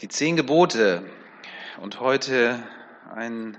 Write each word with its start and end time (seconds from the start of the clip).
Die 0.00 0.06
zehn 0.06 0.36
Gebote 0.36 1.02
und 1.80 1.98
heute 1.98 2.62
ein 3.12 3.58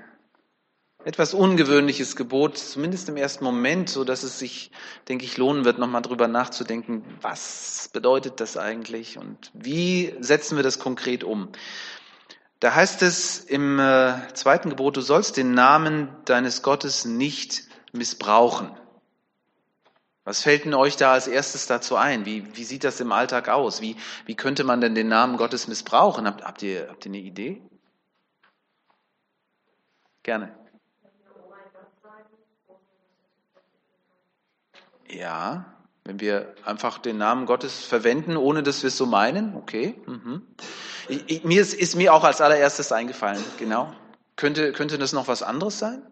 etwas 1.03 1.33
ungewöhnliches 1.33 2.15
Gebot, 2.15 2.57
zumindest 2.57 3.09
im 3.09 3.17
ersten 3.17 3.43
Moment, 3.43 3.89
so 3.89 4.05
dass 4.05 4.23
es 4.23 4.39
sich, 4.39 4.71
denke 5.09 5.25
ich, 5.25 5.35
lohnen 5.35 5.65
wird, 5.65 5.79
nochmal 5.79 6.01
drüber 6.01 6.29
nachzudenken, 6.29 7.03
was 7.19 7.89
bedeutet 7.91 8.39
das 8.39 8.55
eigentlich 8.55 9.17
und 9.17 9.51
wie 9.53 10.15
setzen 10.21 10.55
wir 10.55 10.63
das 10.63 10.79
konkret 10.79 11.25
um. 11.25 11.49
Da 12.61 12.73
heißt 12.73 13.01
es 13.01 13.39
im 13.39 13.77
äh, 13.77 14.15
zweiten 14.33 14.69
Gebot, 14.69 14.95
du 14.95 15.01
sollst 15.01 15.35
den 15.35 15.53
Namen 15.53 16.07
deines 16.23 16.61
Gottes 16.61 17.03
nicht 17.03 17.63
missbrauchen. 17.91 18.71
Was 20.29 20.43
fällt 20.43 20.65
denn 20.65 20.75
euch 20.75 20.95
da 20.95 21.13
als 21.13 21.27
erstes 21.27 21.65
dazu 21.65 21.95
ein? 21.95 22.23
Wie, 22.23 22.55
wie 22.55 22.63
sieht 22.63 22.83
das 22.83 22.99
im 22.99 23.11
Alltag 23.11 23.49
aus? 23.49 23.81
Wie, 23.81 23.95
wie 24.27 24.35
könnte 24.35 24.63
man 24.63 24.79
denn 24.79 24.93
den 24.93 25.07
Namen 25.07 25.37
Gottes 25.37 25.67
missbrauchen? 25.67 26.27
Habt, 26.27 26.43
habt, 26.43 26.61
ihr, 26.61 26.87
habt 26.87 27.03
ihr 27.07 27.09
eine 27.09 27.17
Idee? 27.17 27.63
Gerne. 30.21 30.55
Ja, 35.07 35.65
wenn 36.03 36.19
wir 36.19 36.53
einfach 36.63 36.99
den 36.99 37.17
Namen 37.17 37.47
Gottes 37.47 37.83
verwenden, 37.83 38.37
ohne 38.37 38.61
dass 38.61 38.83
wir 38.83 38.89
es 38.89 38.97
so 38.97 39.07
meinen, 39.07 39.55
okay. 39.55 39.95
Mhm. 40.05 40.45
Ich, 41.07 41.27
ich, 41.27 41.43
mir 41.43 41.59
ist, 41.59 41.73
ist 41.73 41.95
mir 41.95 42.13
auch 42.13 42.23
als 42.23 42.39
allererstes 42.39 42.91
eingefallen, 42.91 43.43
genau. 43.57 43.95
Könnte, 44.35 44.73
könnte 44.73 44.99
das 44.99 45.11
noch 45.11 45.27
was 45.27 45.41
anderes 45.41 45.79
sein? 45.79 46.03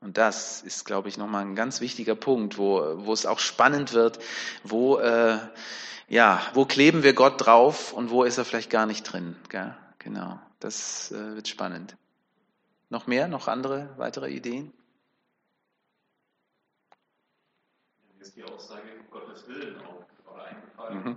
Und 0.00 0.16
das 0.16 0.62
ist, 0.62 0.86
glaube 0.86 1.08
ich, 1.08 1.18
nochmal 1.18 1.42
ein 1.42 1.54
ganz 1.54 1.80
wichtiger 1.82 2.14
Punkt, 2.14 2.56
wo, 2.56 3.04
wo 3.04 3.12
es 3.12 3.26
auch 3.26 3.38
spannend 3.38 3.92
wird, 3.92 4.18
wo, 4.64 4.98
äh, 4.98 5.38
ja, 6.08 6.42
wo 6.54 6.64
kleben 6.64 7.02
wir 7.02 7.12
Gott 7.12 7.34
drauf 7.36 7.92
und 7.92 8.10
wo 8.10 8.24
ist 8.24 8.38
er 8.38 8.46
vielleicht 8.46 8.70
gar 8.70 8.86
nicht 8.86 9.02
drin. 9.02 9.36
Gell? 9.50 9.76
Genau, 9.98 10.40
das 10.58 11.12
äh, 11.12 11.34
wird 11.34 11.48
spannend. 11.48 11.96
Noch 12.88 13.06
mehr, 13.06 13.28
noch 13.28 13.46
andere, 13.46 13.90
weitere 13.98 14.30
Ideen? 14.30 14.72
Mir 18.16 18.22
ist 18.22 18.34
die 18.34 18.42
Aussage 18.42 18.88
Gottes 19.10 19.46
Willen 19.46 19.76
auch 19.82 20.38
eingefallen. 20.38 21.04
Mhm. 21.04 21.16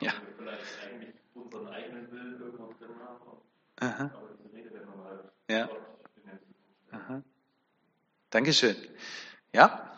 Ja. 0.00 0.12
Wir 0.12 0.34
vielleicht 0.36 0.64
eigentlich 0.84 1.14
unseren 1.34 1.68
eigenen 1.68 2.10
Willen 2.10 2.40
irgendwo 2.40 2.72
drin 2.72 2.96
haben. 3.00 3.40
Aha. 3.80 4.10
Aber 4.12 4.28
diese 4.42 4.52
Rede 4.52 4.70
wir 4.70 5.04
halt 5.04 5.32
ja. 5.48 5.66
Gott. 5.66 5.87
Dankeschön. 8.38 8.76
Ja, 9.52 9.90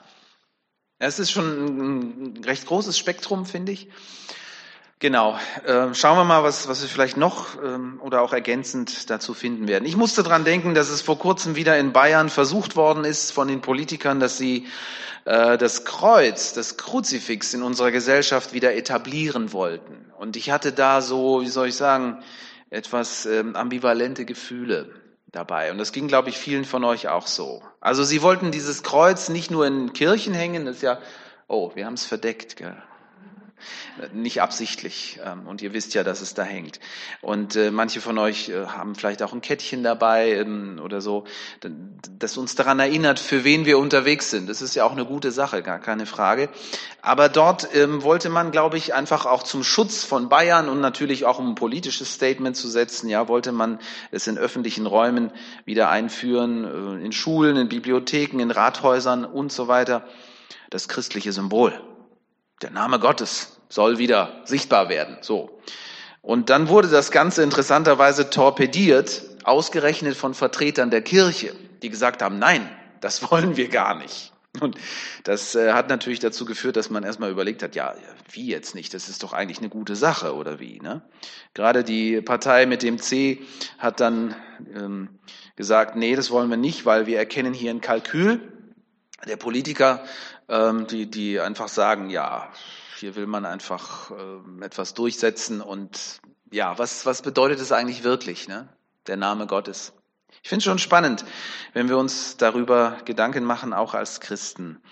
es 0.98 1.18
ist 1.18 1.30
schon 1.30 2.38
ein 2.38 2.42
recht 2.42 2.64
großes 2.64 2.96
Spektrum, 2.96 3.44
finde 3.44 3.72
ich. 3.72 3.88
Genau. 4.98 5.38
Ähm, 5.66 5.92
schauen 5.92 6.16
wir 6.16 6.24
mal, 6.24 6.42
was, 6.42 6.66
was 6.66 6.80
wir 6.80 6.88
vielleicht 6.88 7.18
noch 7.18 7.62
ähm, 7.62 8.00
oder 8.02 8.22
auch 8.22 8.32
ergänzend 8.32 9.10
dazu 9.10 9.34
finden 9.34 9.68
werden. 9.68 9.84
Ich 9.84 9.94
musste 9.94 10.22
dran 10.22 10.44
denken, 10.44 10.72
dass 10.72 10.88
es 10.88 11.02
vor 11.02 11.18
kurzem 11.18 11.54
wieder 11.54 11.78
in 11.78 11.92
Bayern 11.92 12.30
versucht 12.30 12.76
worden 12.76 13.04
ist 13.04 13.30
von 13.30 13.46
den 13.46 13.60
Politikern, 13.60 14.20
dass 14.20 14.38
sie 14.38 14.66
äh, 15.26 15.58
das 15.58 15.84
Kreuz, 15.84 16.54
das 16.54 16.78
Kruzifix 16.78 17.52
in 17.52 17.62
unserer 17.62 17.90
Gesellschaft 17.90 18.54
wieder 18.54 18.74
etablieren 18.74 19.52
wollten. 19.52 20.10
Und 20.16 20.34
ich 20.36 20.50
hatte 20.50 20.72
da 20.72 21.02
so, 21.02 21.42
wie 21.42 21.48
soll 21.48 21.68
ich 21.68 21.76
sagen, 21.76 22.22
etwas 22.70 23.26
ähm, 23.26 23.54
ambivalente 23.54 24.24
Gefühle 24.24 24.99
dabei. 25.32 25.70
Und 25.70 25.78
das 25.78 25.92
ging, 25.92 26.08
glaube 26.08 26.28
ich, 26.28 26.38
vielen 26.38 26.64
von 26.64 26.84
euch 26.84 27.08
auch 27.08 27.26
so. 27.26 27.62
Also 27.80 28.04
sie 28.04 28.22
wollten 28.22 28.50
dieses 28.50 28.82
Kreuz 28.82 29.28
nicht 29.28 29.50
nur 29.50 29.66
in 29.66 29.92
Kirchen 29.92 30.34
hängen, 30.34 30.64
das 30.64 30.76
ist 30.76 30.82
ja, 30.82 30.98
oh, 31.48 31.72
wir 31.74 31.86
haben 31.86 31.94
es 31.94 32.04
verdeckt, 32.04 32.56
gell? 32.56 32.76
Nicht 34.12 34.42
absichtlich. 34.42 35.18
Ähm, 35.24 35.46
und 35.46 35.62
ihr 35.62 35.72
wisst 35.72 35.94
ja, 35.94 36.04
dass 36.04 36.20
es 36.20 36.34
da 36.34 36.42
hängt. 36.42 36.80
Und 37.20 37.56
äh, 37.56 37.70
manche 37.70 38.00
von 38.00 38.18
euch 38.18 38.48
äh, 38.48 38.66
haben 38.66 38.94
vielleicht 38.94 39.22
auch 39.22 39.32
ein 39.32 39.40
Kettchen 39.40 39.82
dabei 39.82 40.32
ähm, 40.32 40.80
oder 40.82 41.00
so, 41.00 41.24
das 42.18 42.36
uns 42.36 42.54
daran 42.54 42.78
erinnert, 42.78 43.18
für 43.18 43.44
wen 43.44 43.66
wir 43.66 43.78
unterwegs 43.78 44.30
sind. 44.30 44.48
Das 44.48 44.62
ist 44.62 44.74
ja 44.74 44.84
auch 44.84 44.92
eine 44.92 45.04
gute 45.04 45.30
Sache, 45.30 45.62
gar 45.62 45.78
keine 45.78 46.06
Frage. 46.06 46.48
Aber 47.02 47.28
dort 47.28 47.74
ähm, 47.74 48.02
wollte 48.02 48.28
man, 48.28 48.50
glaube 48.50 48.76
ich, 48.76 48.94
einfach 48.94 49.26
auch 49.26 49.42
zum 49.42 49.64
Schutz 49.64 50.04
von 50.04 50.28
Bayern 50.28 50.68
und 50.68 50.80
natürlich 50.80 51.24
auch 51.24 51.38
um 51.38 51.50
ein 51.50 51.54
politisches 51.54 52.14
Statement 52.14 52.56
zu 52.56 52.68
setzen, 52.68 53.08
ja, 53.08 53.28
wollte 53.28 53.52
man 53.52 53.78
es 54.10 54.26
in 54.26 54.38
öffentlichen 54.38 54.86
Räumen 54.86 55.32
wieder 55.64 55.88
einführen, 55.88 56.64
äh, 57.00 57.04
in 57.04 57.12
Schulen, 57.12 57.56
in 57.56 57.68
Bibliotheken, 57.68 58.40
in 58.40 58.50
Rathäusern 58.50 59.24
und 59.24 59.52
so 59.52 59.68
weiter. 59.68 60.04
Das 60.70 60.88
christliche 60.88 61.32
Symbol. 61.32 61.80
Der 62.62 62.70
Name 62.70 62.98
Gottes 62.98 63.60
soll 63.68 63.98
wieder 63.98 64.42
sichtbar 64.44 64.88
werden. 64.88 65.16
So. 65.22 65.60
Und 66.22 66.50
dann 66.50 66.68
wurde 66.68 66.88
das 66.88 67.10
Ganze 67.10 67.42
interessanterweise 67.42 68.28
torpediert, 68.28 69.22
ausgerechnet 69.44 70.16
von 70.16 70.34
Vertretern 70.34 70.90
der 70.90 71.02
Kirche, 71.02 71.54
die 71.82 71.88
gesagt 71.88 72.22
haben, 72.22 72.38
nein, 72.38 72.68
das 73.00 73.22
wollen 73.30 73.56
wir 73.56 73.68
gar 73.68 73.94
nicht. 73.96 74.32
Und 74.58 74.76
das 75.22 75.54
äh, 75.54 75.72
hat 75.72 75.88
natürlich 75.88 76.18
dazu 76.18 76.44
geführt, 76.44 76.76
dass 76.76 76.90
man 76.90 77.04
erstmal 77.04 77.30
überlegt 77.30 77.62
hat, 77.62 77.76
ja, 77.76 77.94
wie 78.32 78.48
jetzt 78.48 78.74
nicht? 78.74 78.92
Das 78.92 79.08
ist 79.08 79.22
doch 79.22 79.32
eigentlich 79.32 79.58
eine 79.58 79.68
gute 79.68 79.94
Sache 79.94 80.34
oder 80.34 80.58
wie? 80.58 80.80
Ne? 80.80 81.02
Gerade 81.54 81.84
die 81.84 82.20
Partei 82.20 82.66
mit 82.66 82.82
dem 82.82 82.98
C 82.98 83.42
hat 83.78 84.00
dann 84.00 84.34
ähm, 84.74 85.20
gesagt, 85.54 85.94
nee, 85.94 86.16
das 86.16 86.32
wollen 86.32 86.50
wir 86.50 86.56
nicht, 86.56 86.84
weil 86.84 87.06
wir 87.06 87.16
erkennen 87.16 87.54
hier 87.54 87.70
ein 87.70 87.80
Kalkül 87.80 88.40
der 89.26 89.36
Politiker, 89.36 90.04
ähm, 90.48 90.86
die, 90.86 91.10
die 91.10 91.40
einfach 91.40 91.68
sagen, 91.68 92.10
ja, 92.10 92.50
hier 92.98 93.16
will 93.16 93.26
man 93.26 93.46
einfach 93.46 94.10
äh, 94.10 94.64
etwas 94.64 94.94
durchsetzen 94.94 95.60
und 95.60 96.20
ja, 96.50 96.78
was, 96.78 97.06
was 97.06 97.22
bedeutet 97.22 97.60
es 97.60 97.72
eigentlich 97.72 98.02
wirklich, 98.02 98.48
ne? 98.48 98.68
der 99.06 99.16
Name 99.16 99.46
Gottes? 99.46 99.92
Ich 100.42 100.48
finde 100.48 100.58
es 100.58 100.64
schon 100.64 100.78
spannend, 100.78 101.24
wenn 101.72 101.88
wir 101.88 101.98
uns 101.98 102.36
darüber 102.36 102.98
Gedanken 103.04 103.44
machen, 103.44 103.72
auch 103.72 103.94
als 103.94 104.20
Christen. 104.20 104.82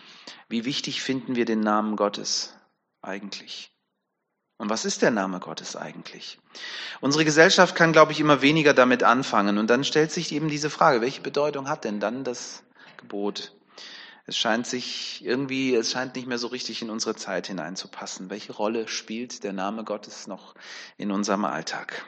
Wie 0.48 0.64
wichtig 0.64 1.02
finden 1.02 1.36
wir 1.36 1.44
den 1.44 1.60
Namen 1.60 1.96
Gottes 1.96 2.54
eigentlich? 3.02 3.72
Und 4.58 4.70
was 4.70 4.84
ist 4.84 5.02
der 5.02 5.12
Name 5.12 5.38
Gottes 5.38 5.76
eigentlich? 5.76 6.38
Unsere 7.00 7.24
Gesellschaft 7.24 7.76
kann, 7.76 7.92
glaube 7.92 8.12
ich, 8.12 8.20
immer 8.20 8.42
weniger 8.42 8.74
damit 8.74 9.04
anfangen. 9.04 9.56
Und 9.56 9.70
dann 9.70 9.84
stellt 9.84 10.10
sich 10.10 10.32
eben 10.32 10.48
diese 10.48 10.68
Frage, 10.68 11.00
welche 11.00 11.20
Bedeutung 11.20 11.68
hat 11.68 11.84
denn 11.84 12.00
dann 12.00 12.24
das 12.24 12.64
Gebot 12.96 13.52
es 14.28 14.36
scheint 14.36 14.66
sich 14.66 15.24
irgendwie, 15.24 15.74
es 15.74 15.90
scheint 15.90 16.14
nicht 16.14 16.28
mehr 16.28 16.36
so 16.36 16.48
richtig 16.48 16.82
in 16.82 16.90
unsere 16.90 17.16
Zeit 17.16 17.46
hineinzupassen. 17.46 18.28
Welche 18.28 18.52
Rolle 18.52 18.86
spielt 18.86 19.42
der 19.42 19.54
Name 19.54 19.84
Gottes 19.84 20.26
noch 20.26 20.54
in 20.98 21.10
unserem 21.10 21.46
Alltag? 21.46 22.04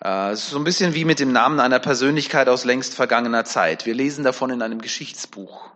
Äh, 0.00 0.30
es 0.30 0.44
ist 0.44 0.50
so 0.50 0.58
ein 0.58 0.64
bisschen 0.64 0.94
wie 0.94 1.04
mit 1.04 1.18
dem 1.18 1.32
Namen 1.32 1.58
einer 1.58 1.80
Persönlichkeit 1.80 2.48
aus 2.48 2.64
längst 2.64 2.94
vergangener 2.94 3.44
Zeit. 3.44 3.84
Wir 3.84 3.94
lesen 3.94 4.22
davon 4.22 4.50
in 4.50 4.62
einem 4.62 4.80
Geschichtsbuch. 4.80 5.72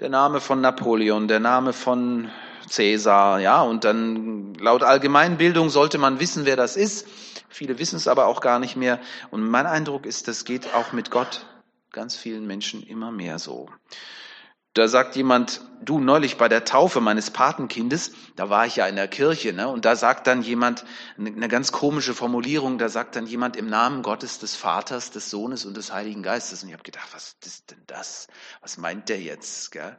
Der 0.00 0.08
Name 0.08 0.40
von 0.40 0.60
Napoleon, 0.60 1.28
der 1.28 1.38
Name 1.38 1.72
von 1.72 2.28
Cäsar, 2.68 3.38
ja, 3.38 3.62
und 3.62 3.84
dann 3.84 4.54
laut 4.54 4.82
Allgemeinbildung 4.82 5.70
sollte 5.70 5.98
man 5.98 6.18
wissen, 6.18 6.46
wer 6.46 6.56
das 6.56 6.76
ist. 6.76 7.06
Viele 7.48 7.78
wissen 7.78 7.94
es 7.94 8.08
aber 8.08 8.26
auch 8.26 8.40
gar 8.40 8.58
nicht 8.58 8.74
mehr. 8.74 8.98
Und 9.30 9.48
mein 9.48 9.66
Eindruck 9.66 10.04
ist, 10.04 10.26
das 10.26 10.44
geht 10.44 10.74
auch 10.74 10.90
mit 10.90 11.12
Gott 11.12 11.46
ganz 11.92 12.16
vielen 12.16 12.44
Menschen 12.44 12.82
immer 12.82 13.12
mehr 13.12 13.38
so. 13.38 13.68
Da 14.76 14.88
sagt 14.88 15.16
jemand, 15.16 15.62
du 15.80 15.98
neulich 15.98 16.36
bei 16.36 16.50
der 16.50 16.66
Taufe 16.66 17.00
meines 17.00 17.30
Patenkindes, 17.30 18.12
da 18.36 18.50
war 18.50 18.66
ich 18.66 18.76
ja 18.76 18.86
in 18.86 18.96
der 18.96 19.08
Kirche, 19.08 19.54
ne? 19.54 19.68
Und 19.68 19.86
da 19.86 19.96
sagt 19.96 20.26
dann 20.26 20.42
jemand 20.42 20.84
eine 21.16 21.48
ganz 21.48 21.72
komische 21.72 22.12
Formulierung, 22.12 22.76
da 22.76 22.90
sagt 22.90 23.16
dann 23.16 23.26
jemand 23.26 23.56
im 23.56 23.70
Namen 23.70 24.02
Gottes 24.02 24.38
des 24.38 24.54
Vaters, 24.54 25.10
des 25.10 25.30
Sohnes 25.30 25.64
und 25.64 25.78
des 25.78 25.94
Heiligen 25.94 26.22
Geistes. 26.22 26.62
Und 26.62 26.68
ich 26.68 26.74
habe 26.74 26.82
gedacht, 26.82 27.08
was 27.12 27.36
ist 27.42 27.70
denn 27.70 27.82
das? 27.86 28.28
Was 28.60 28.76
meint 28.76 29.08
der 29.08 29.18
jetzt? 29.18 29.72
Gell? 29.72 29.96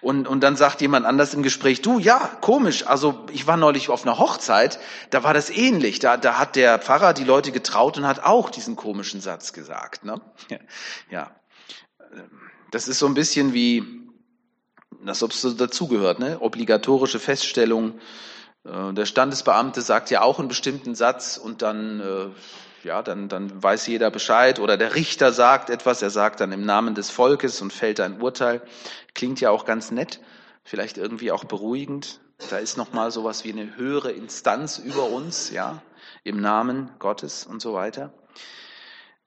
Und, 0.00 0.26
und 0.26 0.40
dann 0.40 0.56
sagt 0.56 0.80
jemand 0.80 1.06
anders 1.06 1.32
im 1.32 1.44
Gespräch, 1.44 1.80
du, 1.80 2.00
ja, 2.00 2.18
komisch. 2.40 2.84
Also 2.84 3.26
ich 3.30 3.46
war 3.46 3.56
neulich 3.56 3.90
auf 3.90 4.02
einer 4.02 4.18
Hochzeit, 4.18 4.80
da 5.10 5.22
war 5.22 5.34
das 5.34 5.50
ähnlich. 5.50 6.00
Da, 6.00 6.16
da 6.16 6.36
hat 6.36 6.56
der 6.56 6.80
Pfarrer 6.80 7.14
die 7.14 7.22
Leute 7.22 7.52
getraut 7.52 7.96
und 7.96 8.08
hat 8.08 8.24
auch 8.24 8.50
diesen 8.50 8.74
komischen 8.74 9.20
Satz 9.20 9.52
gesagt. 9.52 10.04
Ne? 10.04 10.20
Ja, 11.10 11.30
das 12.72 12.88
ist 12.88 12.98
so 12.98 13.06
ein 13.06 13.14
bisschen 13.14 13.52
wie 13.52 14.05
das 15.06 15.20
dazugehört, 15.56 16.18
ne? 16.18 16.38
Obligatorische 16.40 17.18
Feststellung. 17.18 17.98
Äh, 18.64 18.92
der 18.92 19.06
Standesbeamte 19.06 19.80
sagt 19.80 20.10
ja 20.10 20.22
auch 20.22 20.38
einen 20.38 20.48
bestimmten 20.48 20.94
Satz 20.94 21.36
und 21.36 21.62
dann, 21.62 22.00
äh, 22.00 22.86
ja, 22.86 23.02
dann, 23.02 23.28
dann 23.28 23.62
weiß 23.62 23.86
jeder 23.86 24.10
Bescheid. 24.10 24.60
Oder 24.60 24.76
der 24.76 24.94
Richter 24.94 25.32
sagt 25.32 25.70
etwas, 25.70 26.02
er 26.02 26.10
sagt 26.10 26.40
dann 26.40 26.52
im 26.52 26.64
Namen 26.64 26.94
des 26.94 27.10
Volkes 27.10 27.60
und 27.60 27.72
fällt 27.72 28.00
ein 28.00 28.20
Urteil. 28.20 28.62
Klingt 29.14 29.40
ja 29.40 29.50
auch 29.50 29.64
ganz 29.64 29.90
nett, 29.90 30.20
vielleicht 30.64 30.98
irgendwie 30.98 31.32
auch 31.32 31.44
beruhigend. 31.44 32.20
Da 32.50 32.58
ist 32.58 32.76
nochmal 32.76 33.10
sowas 33.10 33.44
wie 33.44 33.52
eine 33.52 33.76
höhere 33.76 34.12
Instanz 34.12 34.78
über 34.78 35.04
uns, 35.04 35.50
ja, 35.50 35.82
im 36.22 36.40
Namen 36.40 36.90
Gottes 36.98 37.46
und 37.46 37.62
so 37.62 37.72
weiter. 37.72 38.12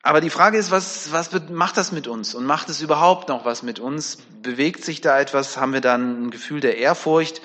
Aber 0.01 0.21
die 0.21 0.29
Frage 0.29 0.57
ist, 0.57 0.71
was, 0.71 1.11
was 1.11 1.31
macht 1.49 1.75
das 1.77 1.91
mit 1.91 2.07
uns? 2.07 2.33
Und 2.33 2.45
macht 2.45 2.69
es 2.69 2.81
überhaupt 2.81 3.27
noch 3.27 3.43
was 3.43 3.63
mit 3.63 3.79
uns? 3.79 4.17
Bewegt 4.41 4.85
sich 4.85 5.01
da 5.01 5.19
etwas? 5.19 5.57
Haben 5.57 5.73
wir 5.73 5.81
dann 5.81 6.27
ein 6.27 6.31
Gefühl 6.31 6.61
der 6.61 6.77
Ehrfurcht? 6.77 7.41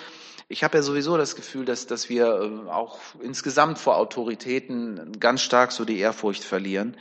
Ich 0.48 0.62
habe 0.62 0.76
ja 0.76 0.82
sowieso 0.82 1.16
das 1.16 1.34
Gefühl, 1.34 1.64
dass, 1.64 1.86
dass 1.86 2.08
wir 2.08 2.26
äh, 2.26 2.70
auch 2.70 2.98
insgesamt 3.20 3.78
vor 3.78 3.96
Autoritäten 3.96 5.18
ganz 5.18 5.40
stark 5.40 5.72
so 5.72 5.84
die 5.84 5.98
Ehrfurcht 5.98 6.44
verlieren. 6.44 6.96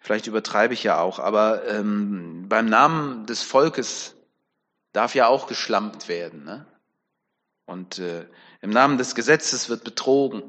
Vielleicht 0.00 0.28
übertreibe 0.28 0.72
ich 0.72 0.84
ja 0.84 1.00
auch, 1.00 1.18
aber 1.18 1.66
ähm, 1.66 2.48
beim 2.48 2.66
Namen 2.66 3.26
des 3.26 3.42
Volkes 3.42 4.14
darf 4.92 5.14
ja 5.14 5.26
auch 5.26 5.46
geschlampt 5.46 6.08
werden. 6.08 6.44
Ne? 6.44 6.64
Und 7.66 7.98
äh, 7.98 8.24
im 8.62 8.70
Namen 8.70 8.98
des 8.98 9.14
Gesetzes 9.14 9.68
wird 9.68 9.84
betrogen. 9.84 10.42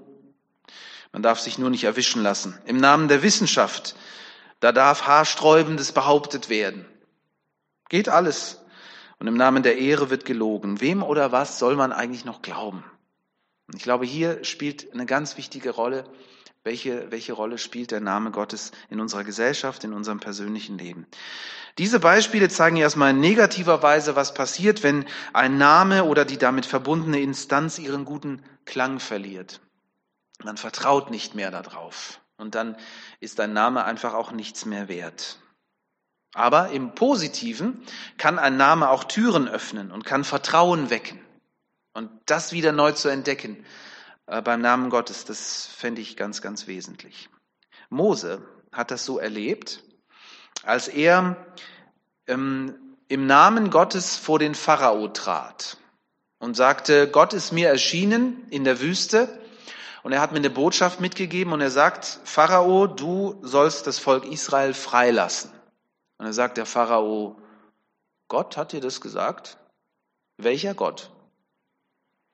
Man 1.12 1.24
darf 1.24 1.40
sich 1.40 1.58
nur 1.58 1.72
nicht 1.72 1.84
erwischen 1.84 2.22
lassen. 2.22 2.58
Im 2.66 2.78
Namen 2.78 3.08
der 3.08 3.24
Wissenschaft 3.24 3.96
da 4.60 4.72
darf 4.72 5.04
Haarsträubendes 5.04 5.92
behauptet 5.92 6.50
werden. 6.50 6.86
Geht 7.90 8.10
alles. 8.10 8.62
Und 9.20 9.28
im 9.28 9.36
Namen 9.36 9.64
der 9.64 9.78
Ehre 9.78 10.10
wird 10.10 10.26
gelogen. 10.26 10.82
Wem 10.82 11.04
oder 11.04 11.32
was 11.32 11.60
soll 11.60 11.76
man 11.76 11.92
eigentlich 11.92 12.26
noch 12.26 12.42
glauben? 12.42 12.84
Ich 13.74 13.84
glaube, 13.84 14.06
hier 14.06 14.44
spielt 14.44 14.94
eine 14.94 15.06
ganz 15.06 15.38
wichtige 15.38 15.72
Rolle, 15.72 16.06
welche, 16.64 17.12
welche 17.12 17.34
Rolle 17.34 17.58
spielt 17.58 17.92
der 17.92 18.00
Name 18.00 18.32
Gottes 18.32 18.72
in 18.90 19.00
unserer 19.00 19.24
Gesellschaft, 19.24 19.84
in 19.84 19.94
unserem 19.94 20.20
persönlichen 20.20 20.78
Leben. 20.78 21.08
Diese 21.78 22.00
Beispiele 22.00 22.50
zeigen 22.50 22.78
erstmal 22.78 23.12
in 23.12 23.20
negativer 23.20 23.84
Weise, 23.84 24.16
was 24.16 24.34
passiert, 24.34 24.84
wenn 24.84 25.06
ein 25.34 25.58
Name 25.58 26.06
oder 26.06 26.26
die 26.26 26.38
damit 26.38 26.66
verbundene 26.66 27.20
Instanz 27.20 27.78
ihren 27.80 28.06
guten 28.06 28.44
Klang 28.66 29.00
verliert. 29.00 29.62
Man 30.44 30.58
vertraut 30.58 31.12
nicht 31.12 31.36
mehr 31.36 31.52
darauf. 31.52 32.20
Und 32.38 32.56
dann 32.56 32.78
ist 33.20 33.40
dein 33.40 33.54
Name 33.54 33.84
einfach 33.84 34.14
auch 34.14 34.32
nichts 34.32 34.66
mehr 34.66 34.88
wert. 34.88 35.40
Aber 36.34 36.70
im 36.70 36.94
Positiven 36.94 37.84
kann 38.18 38.38
ein 38.38 38.58
Name 38.58 38.90
auch 38.90 39.04
Türen 39.06 39.48
öffnen 39.48 39.92
und 39.92 40.06
kann 40.06 40.24
Vertrauen 40.24 40.90
wecken. 40.90 41.20
Und 41.94 42.12
das 42.28 42.52
wieder 42.52 42.72
neu 42.72 42.92
zu 42.92 43.10
entdecken 43.10 43.66
äh, 44.28 44.42
beim 44.42 44.62
Namen 44.62 44.90
Gottes, 44.90 45.26
das 45.26 45.66
fände 45.66 46.02
ich 46.02 46.16
ganz, 46.16 46.42
ganz 46.42 46.68
wesentlich. 46.68 47.30
Mose 47.90 48.46
hat 48.72 48.92
das 48.92 49.06
so 49.06 49.18
erlebt, 49.18 49.84
als 50.64 50.88
er 50.88 51.48
ähm, 52.28 52.76
im 53.08 53.26
Namen 53.26 53.72
Gottes 53.72 54.18
vor 54.18 54.38
den 54.38 54.54
Pharao 54.54 55.08
trat 55.08 55.78
und 56.40 56.56
sagte, 56.56 57.10
Gott 57.10 57.34
ist 57.34 57.52
mir 57.52 57.70
erschienen 57.70 58.46
in 58.50 58.64
der 58.64 58.82
Wüste 58.82 59.42
und 60.08 60.14
er 60.14 60.22
hat 60.22 60.32
mir 60.32 60.38
eine 60.38 60.50
Botschaft 60.50 61.02
mitgegeben 61.02 61.52
und 61.52 61.60
er 61.60 61.70
sagt, 61.70 62.22
Pharao, 62.24 62.88
du 62.88 63.38
sollst 63.42 63.88
das 63.88 64.00
Volk 64.00 64.24
Israel 64.24 64.74
freilassen. 64.74 65.52
Und 66.18 66.28
er 66.28 66.32
sagt 66.32 66.56
der 66.56 66.66
Pharao, 66.66 67.36
Gott 68.30 68.56
hat 68.56 68.72
dir 68.72 68.80
das 68.80 69.02
gesagt? 69.02 69.58
Welcher 70.38 70.76
Gott? 70.76 71.12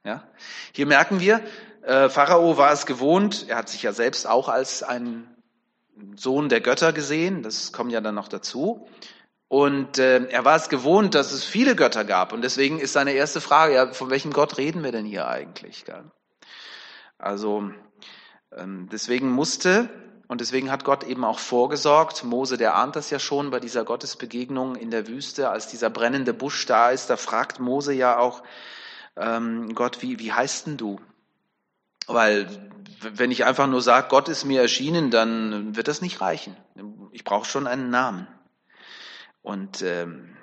Ja, 0.05 0.23
hier 0.71 0.85
merken 0.85 1.19
wir, 1.19 1.41
äh, 1.81 2.09
Pharao 2.09 2.57
war 2.57 2.71
es 2.73 2.85
gewohnt, 2.85 3.49
er 3.49 3.57
hat 3.57 3.69
sich 3.69 3.81
ja 3.81 3.91
selbst 3.91 4.27
auch 4.27 4.49
als 4.49 4.83
ein 4.83 5.35
Sohn 6.15 6.49
der 6.49 6.61
Götter 6.61 6.93
gesehen, 6.93 7.41
das 7.41 7.71
kommt 7.71 7.91
ja 7.91 8.01
dann 8.01 8.13
noch 8.13 8.27
dazu. 8.27 8.87
Und 9.47 9.97
äh, 9.97 10.27
er 10.27 10.45
war 10.45 10.57
es 10.57 10.69
gewohnt, 10.69 11.15
dass 11.15 11.31
es 11.31 11.43
viele 11.43 11.75
Götter 11.75 12.05
gab. 12.05 12.33
Und 12.33 12.43
deswegen 12.43 12.77
ist 12.77 12.93
seine 12.93 13.13
erste 13.13 13.41
Frage, 13.41 13.73
ja, 13.73 13.93
von 13.93 14.11
welchem 14.11 14.31
Gott 14.31 14.59
reden 14.59 14.83
wir 14.83 14.91
denn 14.91 15.05
hier 15.05 15.27
eigentlich? 15.27 15.85
Gell? 15.85 16.03
Also 17.23 17.71
ähm, 18.51 18.89
deswegen 18.91 19.31
musste 19.31 19.89
und 20.27 20.41
deswegen 20.41 20.71
hat 20.71 20.83
Gott 20.83 21.03
eben 21.03 21.23
auch 21.23 21.39
vorgesorgt. 21.39 22.23
Mose, 22.23 22.57
der 22.57 22.75
ahnt 22.75 22.95
das 22.95 23.09
ja 23.09 23.19
schon 23.19 23.49
bei 23.49 23.59
dieser 23.59 23.85
Gottesbegegnung 23.85 24.75
in 24.75 24.91
der 24.91 25.07
Wüste, 25.07 25.49
als 25.49 25.67
dieser 25.67 25.89
brennende 25.89 26.33
Busch 26.33 26.65
da 26.65 26.89
ist. 26.89 27.09
Da 27.09 27.17
fragt 27.17 27.59
Mose 27.59 27.93
ja 27.93 28.17
auch 28.17 28.43
ähm, 29.15 29.73
Gott, 29.73 30.01
wie, 30.01 30.19
wie 30.19 30.33
heißt 30.33 30.67
denn 30.67 30.77
du? 30.77 30.99
Weil 32.07 32.47
wenn 32.99 33.31
ich 33.31 33.45
einfach 33.45 33.67
nur 33.67 33.81
sage, 33.81 34.07
Gott 34.09 34.27
ist 34.27 34.43
mir 34.43 34.61
erschienen, 34.61 35.11
dann 35.11 35.75
wird 35.75 35.87
das 35.87 36.01
nicht 36.01 36.19
reichen. 36.19 36.55
Ich 37.11 37.23
brauche 37.23 37.45
schon 37.45 37.67
einen 37.67 37.89
Namen. 37.89 38.27
Und 39.41 39.81
ähm, 39.81 40.35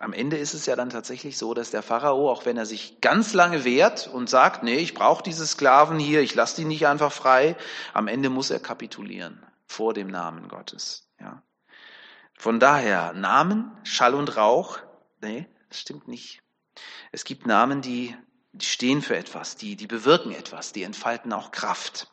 am 0.00 0.12
Ende 0.12 0.36
ist 0.36 0.54
es 0.54 0.66
ja 0.66 0.76
dann 0.76 0.90
tatsächlich 0.90 1.36
so, 1.36 1.54
dass 1.54 1.70
der 1.70 1.82
Pharao, 1.82 2.30
auch 2.30 2.46
wenn 2.46 2.56
er 2.56 2.66
sich 2.66 3.00
ganz 3.00 3.34
lange 3.34 3.64
wehrt 3.64 4.06
und 4.06 4.30
sagt, 4.30 4.62
nee, 4.62 4.76
ich 4.76 4.94
brauche 4.94 5.22
diese 5.22 5.46
Sklaven 5.46 5.98
hier, 5.98 6.20
ich 6.20 6.34
lasse 6.34 6.56
die 6.56 6.64
nicht 6.64 6.86
einfach 6.86 7.12
frei, 7.12 7.56
am 7.94 8.06
Ende 8.06 8.30
muss 8.30 8.50
er 8.50 8.60
kapitulieren 8.60 9.44
vor 9.66 9.94
dem 9.94 10.08
Namen 10.08 10.48
Gottes. 10.48 11.08
Ja. 11.20 11.42
Von 12.34 12.60
daher, 12.60 13.12
Namen, 13.12 13.76
Schall 13.82 14.14
und 14.14 14.36
Rauch, 14.36 14.78
nee, 15.20 15.48
das 15.68 15.80
stimmt 15.80 16.06
nicht. 16.06 16.42
Es 17.10 17.24
gibt 17.24 17.46
Namen, 17.46 17.82
die, 17.82 18.14
die 18.52 18.66
stehen 18.66 19.02
für 19.02 19.16
etwas, 19.16 19.56
die, 19.56 19.74
die 19.74 19.88
bewirken 19.88 20.30
etwas, 20.30 20.72
die 20.72 20.84
entfalten 20.84 21.32
auch 21.32 21.50
Kraft. 21.50 22.12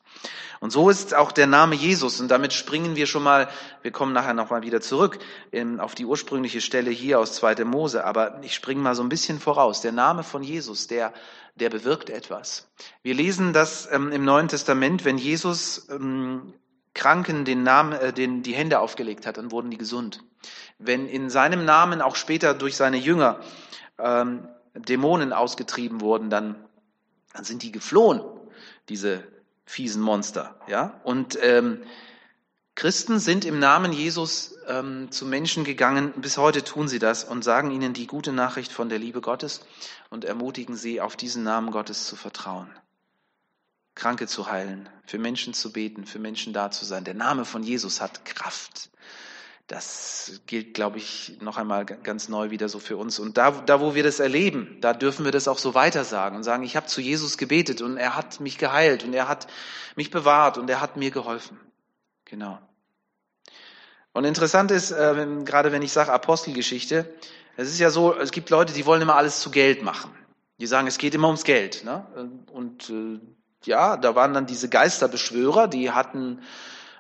Und 0.60 0.72
so 0.72 0.90
ist 0.90 1.14
auch 1.14 1.32
der 1.32 1.48
Name 1.48 1.76
Jesus. 1.76 2.20
Und 2.20 2.30
damit 2.30 2.54
springen 2.54 2.96
wir 2.96 3.06
schon 3.06 3.24
mal, 3.24 3.50
wir 3.82 3.92
kommen 3.92 4.14
nachher 4.14 4.34
nochmal 4.34 4.62
wieder 4.62 4.82
zurück 4.82 5.20
in, 5.52 5.80
auf 5.80 5.96
die 5.96 6.06
ursprüngliche 6.06 6.62
Stelle 6.62 6.92
hier 6.92 7.20
aus 7.20 7.34
2. 7.34 7.66
Mose. 7.66 8.06
Aber 8.06 8.40
ich 8.42 8.56
springe 8.56 8.82
mal 8.82 8.96
so 8.96 9.04
ein 9.04 9.10
bisschen 9.10 9.40
voraus. 9.40 9.82
Der 9.82 9.92
Name 9.92 10.24
von 10.24 10.44
Jesus, 10.44 10.88
der, 10.88 11.14
der 11.56 11.70
bewirkt 11.70 12.10
etwas. 12.10 12.68
Wir 13.04 13.14
lesen 13.14 13.54
das 13.54 13.88
ähm, 13.92 14.12
im 14.12 14.26
Neuen 14.26 14.48
Testament, 14.48 15.06
wenn 15.06 15.18
Jesus 15.18 15.88
ähm, 15.90 16.54
Kranken 16.94 17.46
den 17.46 17.64
Namen, 17.64 17.94
äh, 17.94 18.14
den, 18.14 18.42
die 18.42 18.54
Hände 18.54 18.80
aufgelegt 18.80 19.28
hat, 19.28 19.38
dann 19.38 19.52
wurden 19.52 19.70
die 19.70 19.78
gesund. 19.78 20.24
Wenn 20.80 21.08
in 21.08 21.30
seinem 21.30 21.66
Namen 21.66 22.02
auch 22.02 22.16
später 22.16 22.54
durch 22.54 22.76
seine 22.76 22.98
Jünger 22.98 23.40
ähm, 24.00 24.48
Dämonen 24.74 25.34
ausgetrieben 25.34 26.02
wurden, 26.02 26.30
dann, 26.30 26.56
dann 27.34 27.44
sind 27.44 27.64
die 27.64 27.72
geflohen, 27.72 28.22
diese 28.90 29.24
fiesen 29.66 30.02
Monster. 30.02 30.56
Ja? 30.68 31.00
Und 31.04 31.38
ähm, 31.42 31.82
Christen 32.76 33.20
sind 33.20 33.46
im 33.46 33.58
Namen 33.60 33.94
Jesus 33.94 34.58
ähm, 34.68 35.10
zu 35.10 35.26
Menschen 35.26 35.64
gegangen, 35.64 36.14
bis 36.18 36.38
heute 36.38 36.64
tun 36.64 36.88
sie 36.88 37.00
das 37.00 37.24
und 37.24 37.44
sagen 37.44 37.72
ihnen 37.72 37.94
die 37.94 38.06
gute 38.06 38.34
Nachricht 38.34 38.72
von 38.72 38.90
der 38.90 39.00
Liebe 39.00 39.22
Gottes 39.22 39.62
und 40.10 40.26
ermutigen 40.26 40.76
sie, 40.76 41.00
auf 41.00 41.16
diesen 41.16 41.44
Namen 41.44 41.72
Gottes 41.72 42.06
zu 42.06 42.16
vertrauen. 42.16 42.70
Kranke 43.96 44.28
zu 44.28 44.52
heilen, 44.52 44.90
für 45.06 45.18
Menschen 45.18 45.54
zu 45.54 45.72
beten, 45.72 46.06
für 46.06 46.20
Menschen 46.20 46.52
da 46.52 46.70
zu 46.70 46.84
sein. 46.84 47.06
Der 47.06 47.14
Name 47.14 47.46
von 47.46 47.64
Jesus 47.64 48.02
hat 48.02 48.26
Kraft. 48.26 48.90
Das 49.68 50.42
gilt, 50.46 50.76
glaube 50.76 50.98
ich, 50.98 51.38
noch 51.42 51.58
einmal 51.58 51.86
ganz 51.86 52.30
neu 52.30 52.52
wieder 52.52 52.70
so 52.70 52.80
für 52.80 52.98
uns. 52.98 53.18
Und 53.18 53.38
da, 53.38 53.50
da, 53.50 53.82
wo 53.82 53.96
wir 53.96 54.04
das 54.04 54.20
erleben, 54.20 54.78
da 54.82 54.94
dürfen 54.94 55.26
wir 55.26 55.32
das 55.32 55.48
auch 55.48 55.58
so 55.58 55.74
weiter 55.74 56.04
sagen 56.04 56.36
und 56.36 56.44
sagen, 56.44 56.64
ich 56.64 56.76
habe 56.76 56.86
zu 56.86 57.02
Jesus 57.02 57.38
gebetet 57.38 57.82
und 57.82 57.98
er 57.98 58.16
hat 58.16 58.40
mich 58.40 58.60
geheilt 58.60 59.04
und 59.04 59.14
er 59.14 59.28
hat 59.28 59.48
mich 59.96 60.12
bewahrt 60.12 60.60
und 60.60 60.70
er 60.70 60.82
hat 60.82 60.98
mir 60.98 61.10
geholfen. 61.10 61.60
Genau. 62.26 62.60
Und 64.14 64.24
interessant 64.24 64.70
ist, 64.70 64.92
äh, 64.92 65.28
gerade 65.44 65.72
wenn 65.72 65.82
ich 65.82 65.92
sage 65.92 66.14
Apostelgeschichte, 66.14 67.12
es 67.58 67.70
ist 67.70 67.80
ja 67.80 67.90
so, 67.90 68.16
es 68.16 68.32
gibt 68.32 68.50
Leute, 68.52 68.72
die 68.72 68.86
wollen 68.86 69.02
immer 69.02 69.16
alles 69.16 69.40
zu 69.40 69.50
Geld 69.50 69.82
machen. 69.82 70.12
Die 70.60 70.68
sagen, 70.68 70.88
es 70.88 70.98
geht 70.98 71.16
immer 71.16 71.28
ums 71.28 71.44
Geld. 71.44 71.84
Ne? 71.84 72.06
Und 72.52 72.90
äh, 72.90 73.20
ja, 73.66 73.98
da 73.98 74.16
waren 74.16 74.34
dann 74.34 74.46
diese 74.46 74.70
Geisterbeschwörer, 74.70 75.68
die 75.68 75.92
hatten 75.92 76.42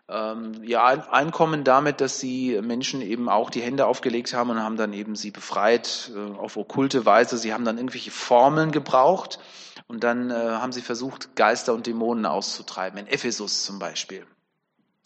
ähm, 0.07 0.61
ihr 0.63 0.83
Einkommen 0.83 1.63
damit, 1.63 1.99
dass 1.99 2.19
sie 2.19 2.59
Menschen 2.61 3.01
eben 3.01 3.27
auch 3.27 3.49
die 3.49 3.61
Hände 3.61 3.87
aufgelegt 3.87 4.33
haben 4.33 4.51
und 4.51 4.61
haben 4.61 4.77
dann 4.77 4.93
eben 4.93 5.15
sie 5.15 5.31
befreit 5.31 6.11
äh, 6.15 6.37
auf 6.37 6.57
okkulte 6.57 7.05
Weise. 7.05 7.37
Sie 7.37 7.53
haben 7.53 7.65
dann 7.65 7.77
irgendwelche 7.77 8.11
Formeln 8.11 8.71
gebraucht 8.71 9.39
und 9.87 10.03
dann 10.03 10.29
äh, 10.29 10.33
haben 10.33 10.71
sie 10.71 10.81
versucht, 10.81 11.35
Geister 11.35 11.73
und 11.73 11.87
Dämonen 11.87 12.25
auszutreiben. 12.25 12.99
In 12.99 13.07
Ephesus 13.07 13.65
zum 13.65 13.79
Beispiel. 13.79 14.25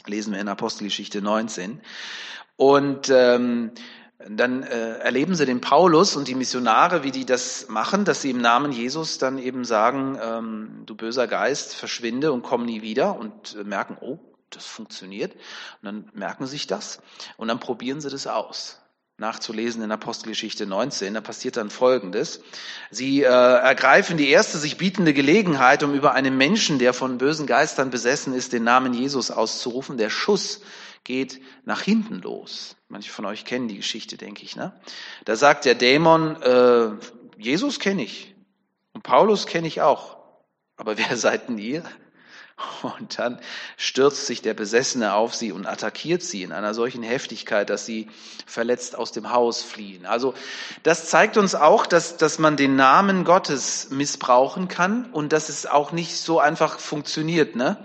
Lesen 0.06 0.34
wir 0.34 0.42
in 0.42 0.48
Apostelgeschichte 0.48 1.22
19. 1.22 1.82
Und 2.58 3.10
ähm, 3.10 3.72
dann 4.28 4.64
äh, 4.64 4.98
erleben 4.98 5.34
sie 5.34 5.46
den 5.46 5.62
Paulus 5.62 6.18
und 6.18 6.28
die 6.28 6.36
Missionare, 6.36 7.04
wie 7.04 7.12
die 7.12 7.26
das 7.26 7.70
machen, 7.70 8.04
dass 8.04 8.22
sie 8.22 8.32
im 8.32 8.42
Namen 8.42 8.74
Jesus 8.74 9.18
dann 9.18 9.38
eben 9.38 9.64
sagen, 9.64 10.20
ähm, 10.22 10.84
du 10.86 10.96
böser 10.96 11.26
Geist, 11.26 11.74
verschwinde 11.74 12.34
und 12.34 12.44
komm 12.44 12.66
nie 12.66 12.82
wieder 12.82 13.18
und 13.18 13.56
äh, 13.56 13.64
merken, 13.64 13.98
oh, 14.02 14.20
das 14.50 14.66
funktioniert. 14.66 15.34
Und 15.34 15.86
dann 15.86 16.12
merken 16.14 16.46
sie 16.46 16.52
sich 16.52 16.68
das 16.68 17.02
und 17.38 17.48
dann 17.48 17.60
probieren 17.60 18.02
sie 18.02 18.10
das 18.10 18.28
aus. 18.28 18.80
Nachzulesen 19.20 19.84
in 19.84 19.92
Apostelgeschichte 19.92 20.66
19, 20.66 21.14
da 21.14 21.22
passiert 21.22 21.58
dann 21.58 21.70
Folgendes. 21.70 22.42
Sie 22.90 23.22
äh, 23.22 23.26
ergreifen 23.26 24.18
die 24.18 24.30
erste 24.30 24.58
sich 24.58 24.78
bietende 24.78 25.14
Gelegenheit, 25.14 25.84
um 25.84 25.94
über 25.94 26.14
einen 26.14 26.38
Menschen, 26.38 26.80
der 26.80 26.94
von 26.94 27.18
bösen 27.18 27.46
Geistern 27.46 27.90
besessen 27.90 28.34
ist, 28.34 28.54
den 28.54 28.64
Namen 28.64 28.94
Jesus 28.94 29.30
auszurufen. 29.30 29.98
Der 29.98 30.10
Schuss 30.10 30.62
geht 31.04 31.42
nach 31.66 31.82
hinten 31.82 32.22
los. 32.22 32.76
Manche 32.88 33.12
von 33.12 33.26
euch 33.26 33.46
kennen 33.46 33.68
die 33.68 33.78
Geschichte, 33.78 34.18
denke 34.18 34.44
ich. 34.44 34.56
Ne? 34.56 34.74
Da 35.26 35.36
sagt 35.36 35.66
der 35.66 35.76
Dämon, 35.76 36.42
äh, 36.42 36.92
Jesus 37.38 37.80
kenne 37.80 38.04
ich 38.04 38.36
und 38.94 39.04
Paulus 39.04 39.46
kenne 39.46 39.68
ich 39.68 39.82
auch. 39.82 40.18
Aber 40.78 40.98
wer 40.98 41.18
seid 41.18 41.50
denn 41.50 41.58
ihr? 41.58 41.84
Und 42.82 43.20
dann 43.20 43.40
stürzt 43.78 44.26
sich 44.26 44.42
der 44.42 44.54
Besessene 44.54 45.14
auf 45.14 45.36
sie 45.36 45.52
und 45.52 45.66
attackiert 45.66 46.22
sie 46.22 46.44
in 46.44 46.52
einer 46.52 46.74
solchen 46.74 47.04
Heftigkeit, 47.04 47.70
dass 47.70 47.86
sie 47.86 48.10
verletzt 48.46 48.98
aus 48.98 49.12
dem 49.12 49.32
Haus 49.32 49.62
fliehen. 49.62 50.06
Also 50.06 50.34
das 50.84 51.10
zeigt 51.10 51.38
uns 51.38 51.56
auch, 51.56 51.86
dass, 51.86 52.18
dass 52.18 52.40
man 52.40 52.58
den 52.58 52.76
Namen 52.76 53.24
Gottes 53.24 53.90
missbrauchen 53.92 54.68
kann 54.68 55.06
und 55.12 55.34
dass 55.34 55.50
es 55.50 55.66
auch 55.66 55.92
nicht 55.92 56.18
so 56.18 56.40
einfach 56.40 56.80
funktioniert. 56.80 57.56
Ne? 57.56 57.78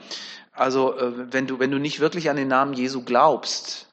Also 0.52 0.96
äh, 0.96 1.32
wenn 1.32 1.46
du, 1.46 1.58
wenn 1.58 1.70
du 1.70 1.78
nicht 1.78 2.00
wirklich 2.00 2.30
an 2.30 2.36
den 2.36 2.48
Namen 2.48 2.74
Jesu 2.74 3.02
glaubst, 3.02 3.88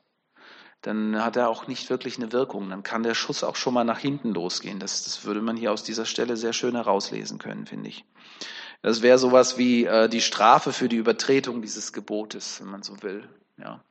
dann 0.82 1.24
hat 1.24 1.36
er 1.36 1.48
auch 1.48 1.68
nicht 1.68 1.90
wirklich 1.92 2.18
eine 2.18 2.32
Wirkung. 2.32 2.70
Dann 2.70 2.82
kann 2.82 3.04
der 3.04 3.14
Schuss 3.14 3.44
auch 3.44 3.56
schon 3.56 3.74
mal 3.74 3.84
nach 3.84 4.00
hinten 4.00 4.34
losgehen. 4.34 4.80
Das, 4.80 5.04
das 5.04 5.26
würde 5.26 5.42
man 5.42 5.56
hier 5.56 5.72
aus 5.72 5.84
dieser 5.84 6.06
Stelle 6.06 6.38
sehr 6.38 6.54
schön 6.54 6.76
herauslesen 6.76 7.38
können, 7.38 7.68
finde 7.68 7.90
ich. 7.90 8.06
Das 8.82 9.02
wäre 9.02 9.18
sowas 9.18 9.58
wie 9.58 9.86
äh, 9.86 10.10
die 10.10 10.22
Strafe 10.22 10.74
für 10.74 10.90
die 10.90 10.96
Übertretung 10.96 11.62
dieses 11.62 11.94
Gebotes, 11.94 12.60
wenn 12.62 12.70
man 12.70 12.84
so 12.84 13.02
will. 13.04 13.28
Ja. 13.58 13.84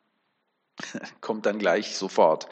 Kommt 1.20 1.46
dann 1.46 1.58
gleich 1.58 1.96
sofort. 1.96 2.48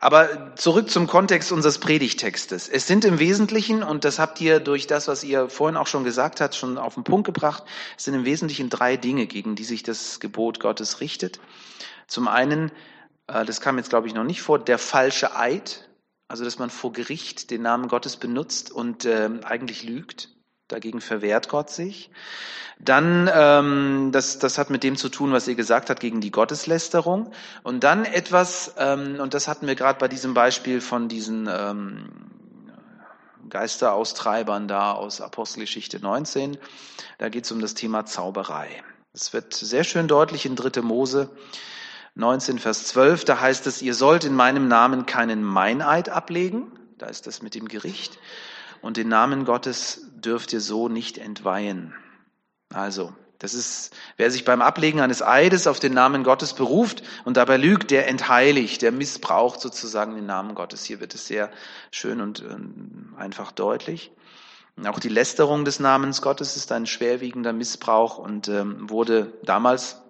Aber 0.00 0.54
zurück 0.54 0.90
zum 0.90 1.08
Kontext 1.08 1.50
unseres 1.50 1.78
Predigtextes. 1.78 2.68
Es 2.68 2.86
sind 2.86 3.04
im 3.04 3.18
Wesentlichen, 3.18 3.82
und 3.82 4.04
das 4.04 4.20
habt 4.20 4.40
ihr 4.40 4.60
durch 4.60 4.86
das, 4.86 5.08
was 5.08 5.24
ihr 5.24 5.50
vorhin 5.50 5.76
auch 5.76 5.88
schon 5.88 6.04
gesagt 6.04 6.40
habt, 6.40 6.54
schon 6.54 6.78
auf 6.78 6.94
den 6.94 7.02
Punkt 7.02 7.26
gebracht, 7.26 7.64
es 7.96 8.04
sind 8.04 8.14
im 8.14 8.24
Wesentlichen 8.24 8.70
drei 8.70 8.96
Dinge, 8.96 9.26
gegen 9.26 9.56
die 9.56 9.64
sich 9.64 9.82
das 9.82 10.20
Gebot 10.20 10.60
Gottes 10.60 11.00
richtet. 11.00 11.40
Zum 12.06 12.28
einen, 12.28 12.70
äh, 13.26 13.44
das 13.44 13.60
kam 13.60 13.76
jetzt 13.76 13.90
glaube 13.90 14.06
ich 14.06 14.14
noch 14.14 14.24
nicht 14.24 14.40
vor, 14.40 14.60
der 14.60 14.78
falsche 14.78 15.36
Eid, 15.36 15.88
also 16.28 16.44
dass 16.44 16.60
man 16.60 16.70
vor 16.70 16.92
Gericht 16.92 17.50
den 17.50 17.62
Namen 17.62 17.88
Gottes 17.88 18.16
benutzt 18.16 18.70
und 18.70 19.04
äh, 19.04 19.28
eigentlich 19.42 19.82
lügt. 19.82 20.28
Dagegen 20.68 21.00
verwehrt 21.00 21.48
Gott 21.48 21.70
sich. 21.70 22.10
Dann, 22.78 23.28
ähm, 23.32 24.10
das, 24.12 24.38
das 24.38 24.56
hat 24.58 24.70
mit 24.70 24.84
dem 24.84 24.96
zu 24.96 25.08
tun, 25.08 25.32
was 25.32 25.48
ihr 25.48 25.56
gesagt 25.56 25.90
habt, 25.90 25.98
gegen 25.98 26.20
die 26.20 26.30
Gotteslästerung. 26.30 27.32
Und 27.64 27.82
dann 27.82 28.04
etwas, 28.04 28.74
ähm, 28.78 29.18
und 29.18 29.34
das 29.34 29.48
hatten 29.48 29.66
wir 29.66 29.74
gerade 29.74 29.98
bei 29.98 30.06
diesem 30.06 30.34
Beispiel 30.34 30.80
von 30.80 31.08
diesen 31.08 31.48
ähm, 31.50 32.08
Geisteraustreibern 33.48 34.68
da 34.68 34.92
aus 34.92 35.20
Apostelgeschichte 35.20 35.98
19. 36.00 36.58
Da 37.16 37.30
geht 37.30 37.44
es 37.44 37.52
um 37.52 37.60
das 37.60 37.74
Thema 37.74 38.04
Zauberei. 38.04 38.68
Es 39.12 39.32
wird 39.32 39.54
sehr 39.54 39.84
schön 39.84 40.06
deutlich 40.06 40.46
in 40.46 40.54
3. 40.54 40.82
Mose 40.82 41.30
19, 42.14 42.58
Vers 42.58 42.86
12. 42.86 43.24
Da 43.24 43.40
heißt 43.40 43.66
es, 43.66 43.82
ihr 43.82 43.94
sollt 43.94 44.24
in 44.24 44.34
meinem 44.34 44.68
Namen 44.68 45.06
keinen 45.06 45.42
Meineid 45.42 46.10
ablegen. 46.10 46.70
Da 46.98 47.06
ist 47.06 47.26
das 47.26 47.42
mit 47.42 47.54
dem 47.54 47.66
Gericht 47.66 48.18
und 48.82 48.96
den 48.96 49.08
Namen 49.08 49.44
Gottes 49.44 50.06
dürft 50.16 50.52
ihr 50.52 50.60
so 50.60 50.88
nicht 50.88 51.18
entweihen. 51.18 51.94
Also, 52.72 53.12
das 53.38 53.54
ist, 53.54 53.94
wer 54.16 54.30
sich 54.30 54.44
beim 54.44 54.60
Ablegen 54.60 55.00
eines 55.00 55.22
Eides 55.22 55.68
auf 55.68 55.78
den 55.78 55.94
Namen 55.94 56.24
Gottes 56.24 56.54
beruft 56.54 57.04
und 57.24 57.36
dabei 57.36 57.56
lügt, 57.56 57.92
der 57.92 58.08
entheiligt, 58.08 58.82
der 58.82 58.90
missbraucht 58.90 59.60
sozusagen 59.60 60.16
den 60.16 60.26
Namen 60.26 60.56
Gottes. 60.56 60.84
Hier 60.84 60.98
wird 60.98 61.14
es 61.14 61.28
sehr 61.28 61.50
schön 61.92 62.20
und 62.20 62.40
ähm, 62.40 63.14
einfach 63.16 63.52
deutlich. 63.52 64.10
Auch 64.86 64.98
die 64.98 65.08
Lästerung 65.08 65.64
des 65.64 65.80
Namens 65.80 66.22
Gottes 66.22 66.56
ist 66.56 66.72
ein 66.72 66.86
schwerwiegender 66.86 67.52
Missbrauch 67.52 68.18
und 68.18 68.48
ähm, 68.48 68.90
wurde 68.90 69.32
damals 69.44 70.02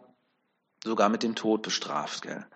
sogar 0.84 1.08
mit 1.08 1.22
dem 1.22 1.34
Tod 1.34 1.62
bestraft. 1.62 2.22
Gell? 2.22 2.46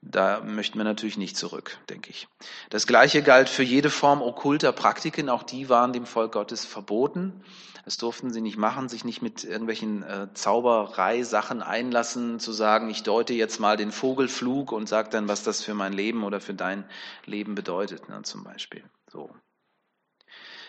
Da 0.00 0.40
möchten 0.40 0.78
wir 0.78 0.84
natürlich 0.84 1.18
nicht 1.18 1.36
zurück, 1.36 1.76
denke 1.88 2.10
ich. 2.10 2.28
Das 2.70 2.86
Gleiche 2.86 3.22
galt 3.22 3.48
für 3.48 3.64
jede 3.64 3.90
Form 3.90 4.22
okkulter 4.22 4.70
Praktiken. 4.72 5.28
Auch 5.28 5.42
die 5.42 5.68
waren 5.68 5.92
dem 5.92 6.06
Volk 6.06 6.32
Gottes 6.32 6.64
verboten. 6.64 7.42
Das 7.84 7.96
durften 7.96 8.30
sie 8.30 8.40
nicht 8.40 8.58
machen, 8.58 8.88
sich 8.88 9.04
nicht 9.04 9.22
mit 9.22 9.44
irgendwelchen 9.44 10.02
äh, 10.02 10.28
Zaubereisachen 10.34 11.62
einlassen, 11.62 12.38
zu 12.38 12.52
sagen, 12.52 12.90
ich 12.90 13.02
deute 13.02 13.32
jetzt 13.32 13.60
mal 13.60 13.76
den 13.76 13.90
Vogelflug 13.90 14.72
und 14.72 14.88
sage 14.88 15.08
dann, 15.08 15.26
was 15.26 15.42
das 15.42 15.64
für 15.64 15.74
mein 15.74 15.92
Leben 15.92 16.22
oder 16.22 16.40
für 16.40 16.54
dein 16.54 16.84
Leben 17.24 17.54
bedeutet, 17.54 18.08
ne, 18.08 18.22
zum 18.22 18.44
Beispiel. 18.44 18.84
So. 19.10 19.30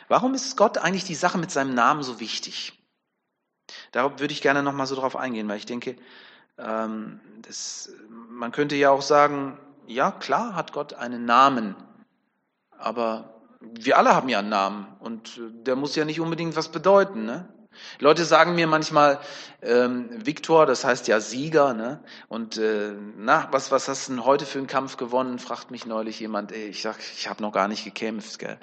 Warum 0.07 0.33
ist 0.33 0.55
Gott 0.57 0.77
eigentlich 0.77 1.03
die 1.03 1.13
Sache 1.13 1.37
mit 1.37 1.51
seinem 1.51 1.75
Namen 1.75 2.03
so 2.03 2.19
wichtig? 2.19 2.73
Darauf 3.91 4.19
würde 4.19 4.33
ich 4.33 4.41
gerne 4.41 4.63
nochmal 4.63 4.87
so 4.87 4.95
drauf 4.95 5.15
eingehen, 5.15 5.47
weil 5.47 5.57
ich 5.57 5.65
denke, 5.65 5.97
ähm, 6.59 7.19
das, 7.41 7.91
man 8.29 8.51
könnte 8.51 8.75
ja 8.75 8.91
auch 8.91 9.01
sagen, 9.01 9.57
ja 9.87 10.11
klar 10.11 10.55
hat 10.55 10.73
Gott 10.73 10.93
einen 10.93 11.25
Namen, 11.25 11.75
aber 12.77 13.41
wir 13.59 13.97
alle 13.97 14.15
haben 14.15 14.29
ja 14.29 14.39
einen 14.39 14.49
Namen 14.49 14.87
und 14.99 15.41
der 15.65 15.75
muss 15.75 15.95
ja 15.95 16.05
nicht 16.05 16.19
unbedingt 16.19 16.55
was 16.55 16.69
bedeuten. 16.69 17.25
Ne? 17.25 17.47
Leute 17.99 18.25
sagen 18.25 18.55
mir 18.55 18.67
manchmal, 18.67 19.19
ähm, 19.61 20.09
Viktor, 20.25 20.65
das 20.65 20.85
heißt 20.85 21.07
ja 21.07 21.19
Sieger, 21.19 21.73
ne? 21.73 21.99
Und 22.27 22.57
äh, 22.57 22.93
na, 23.17 23.47
was, 23.51 23.71
was 23.71 23.87
hast 23.87 24.07
du 24.07 24.13
denn 24.13 24.25
heute 24.25 24.45
für 24.45 24.57
einen 24.57 24.67
Kampf 24.67 24.97
gewonnen? 24.97 25.39
fragt 25.39 25.71
mich 25.71 25.85
neulich 25.85 26.19
jemand. 26.19 26.51
Ey, 26.51 26.67
ich 26.67 26.81
sag, 26.81 26.97
ich 26.99 27.27
habe 27.27 27.41
noch 27.41 27.51
gar 27.51 27.67
nicht 27.67 27.83
gekämpft. 27.83 28.39
Gell? 28.39 28.57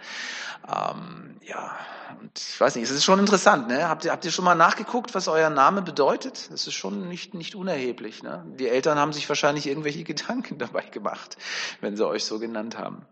Ähm, 0.66 1.36
ja, 1.42 1.76
und 2.20 2.38
ich 2.38 2.60
weiß 2.60 2.76
nicht, 2.76 2.84
es 2.84 2.90
ist 2.90 3.04
schon 3.04 3.18
interessant. 3.18 3.68
Ne? 3.68 3.88
Habt 3.88 4.04
ihr, 4.04 4.12
habt 4.12 4.24
ihr 4.24 4.30
schon 4.30 4.44
mal 4.44 4.54
nachgeguckt, 4.54 5.14
was 5.14 5.28
euer 5.28 5.50
Name 5.50 5.82
bedeutet? 5.82 6.50
Das 6.50 6.66
ist 6.66 6.74
schon 6.74 7.08
nicht, 7.08 7.34
nicht 7.34 7.54
unerheblich. 7.54 8.22
Ne? 8.22 8.44
Die 8.58 8.68
Eltern 8.68 8.98
haben 8.98 9.12
sich 9.12 9.28
wahrscheinlich 9.28 9.66
irgendwelche 9.66 10.04
Gedanken 10.04 10.58
dabei 10.58 10.82
gemacht, 10.82 11.36
wenn 11.80 11.96
sie 11.96 12.06
euch 12.06 12.24
so 12.24 12.38
genannt 12.38 12.78
haben. 12.78 13.06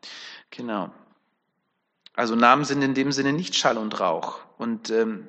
Genau. 0.51 0.91
Also 2.15 2.37
Namen 2.37 2.65
sind 2.65 2.81
in 2.83 2.95
dem 2.95 3.13
Sinne 3.13 3.33
nicht 3.33 3.57
Schall 3.57 3.77
und 3.77 3.99
Rauch. 3.99 4.39
Und 4.57 4.91
ähm, 4.91 5.29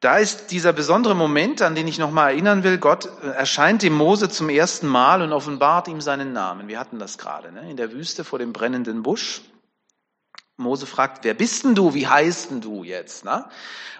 da 0.00 0.18
ist 0.18 0.52
dieser 0.52 0.72
besondere 0.72 1.16
Moment, 1.16 1.60
an 1.60 1.74
den 1.74 1.88
ich 1.88 1.98
nochmal 1.98 2.30
erinnern 2.30 2.62
will. 2.62 2.78
Gott 2.78 3.06
äh, 3.22 3.30
erscheint 3.30 3.82
dem 3.82 3.94
Mose 3.94 4.28
zum 4.28 4.48
ersten 4.48 4.86
Mal 4.86 5.22
und 5.22 5.32
offenbart 5.32 5.88
ihm 5.88 6.00
seinen 6.00 6.32
Namen. 6.32 6.68
Wir 6.68 6.78
hatten 6.78 6.98
das 6.98 7.18
gerade 7.18 7.50
ne? 7.50 7.68
in 7.70 7.76
der 7.76 7.92
Wüste 7.92 8.24
vor 8.24 8.38
dem 8.38 8.52
brennenden 8.52 9.02
Busch. 9.02 9.42
Mose 10.56 10.86
fragt, 10.86 11.24
wer 11.24 11.34
bist 11.34 11.64
denn 11.64 11.74
du? 11.74 11.94
Wie 11.94 12.08
heißt 12.08 12.50
denn 12.50 12.60
du 12.60 12.82
jetzt? 12.82 13.24
Ne? 13.24 13.44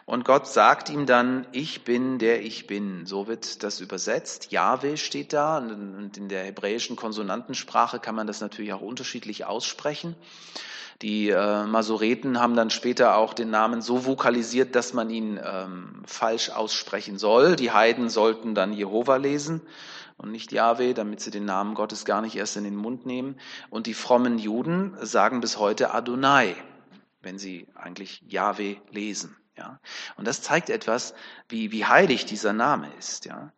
Und 0.07 0.25
Gott 0.25 0.47
sagt 0.49 0.89
ihm 0.89 1.07
dann, 1.07 1.47
ich 1.53 1.85
bin 1.85 2.19
der 2.19 2.43
ich 2.43 2.67
bin. 2.67 3.07
So 3.07 3.29
wird 3.29 3.63
das 3.63 3.81
übersetzt. 3.81 4.51
Jahwe 4.51 4.97
steht 4.97 5.33
da 5.33 5.59
und 5.59 6.17
in 6.17 6.29
der 6.29 6.45
hebräischen 6.45 6.97
Konsonantensprache 6.97 8.01
kann 8.01 8.15
man 8.15 8.27
das 8.27 8.41
natürlich 8.41 8.73
auch 8.73 8.81
unterschiedlich 8.81 9.45
aussprechen. 9.45 10.17
Die 11.03 11.31
äh, 11.31 11.65
Masoreten 11.65 12.41
haben 12.41 12.57
dann 12.57 12.71
später 12.71 13.17
auch 13.17 13.33
den 13.33 13.51
Namen 13.51 13.83
so 13.83 14.05
vokalisiert, 14.05 14.75
dass 14.75 14.93
man 14.93 15.11
ihn 15.11 15.41
ähm, 15.43 16.03
falsch 16.07 16.51
aussprechen 16.51 17.19
soll. 17.19 17.55
Die 17.55 17.71
Heiden 17.71 18.09
sollten 18.09 18.57
dann 18.57 18.73
Jehova 18.73 19.17
lesen 19.17 19.63
und 20.17 20.33
nicht 20.33 20.51
Yahweh, 20.51 20.95
damit 20.95 21.21
sie 21.21 21.31
den 21.31 21.45
Namen 21.45 21.75
Gottes 21.75 22.05
gar 22.05 22.21
nicht 22.21 22.35
erst 22.35 22.57
in 22.57 22.65
den 22.65 22.75
Mund 22.75 23.07
nehmen. 23.07 23.37
Und 23.71 23.87
die 23.87 23.95
frommen 23.95 24.39
Juden 24.39 24.97
sagen 25.01 25.41
bis 25.41 25.59
heute 25.59 25.95
Adonai, 25.95 26.57
wenn 27.23 27.39
sie 27.39 27.69
eigentlich 27.77 28.23
Yahweh 28.27 28.79
lesen. 28.91 29.37
Ja, 29.57 29.81
und 30.17 30.27
das 30.27 30.43
zeigt 30.43 30.71
etwas, 30.71 31.15
wie, 31.49 31.73
wie 31.73 31.85
heilig 31.85 32.27
dieser 32.27 32.53
Name 32.53 32.89
ist. 32.97 33.25
Ja, 33.25 33.53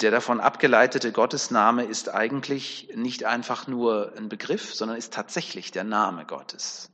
der 0.00 0.10
davon 0.10 0.40
abgeleitete 0.40 1.12
Gottesname 1.12 1.84
ist 1.84 2.08
eigentlich 2.08 2.90
nicht 2.94 3.24
einfach 3.24 3.66
nur 3.66 4.12
ein 4.16 4.28
Begriff, 4.28 4.74
sondern 4.74 4.96
ist 4.96 5.12
tatsächlich 5.12 5.70
der 5.70 5.84
Name 5.84 6.26
Gottes. 6.26 6.90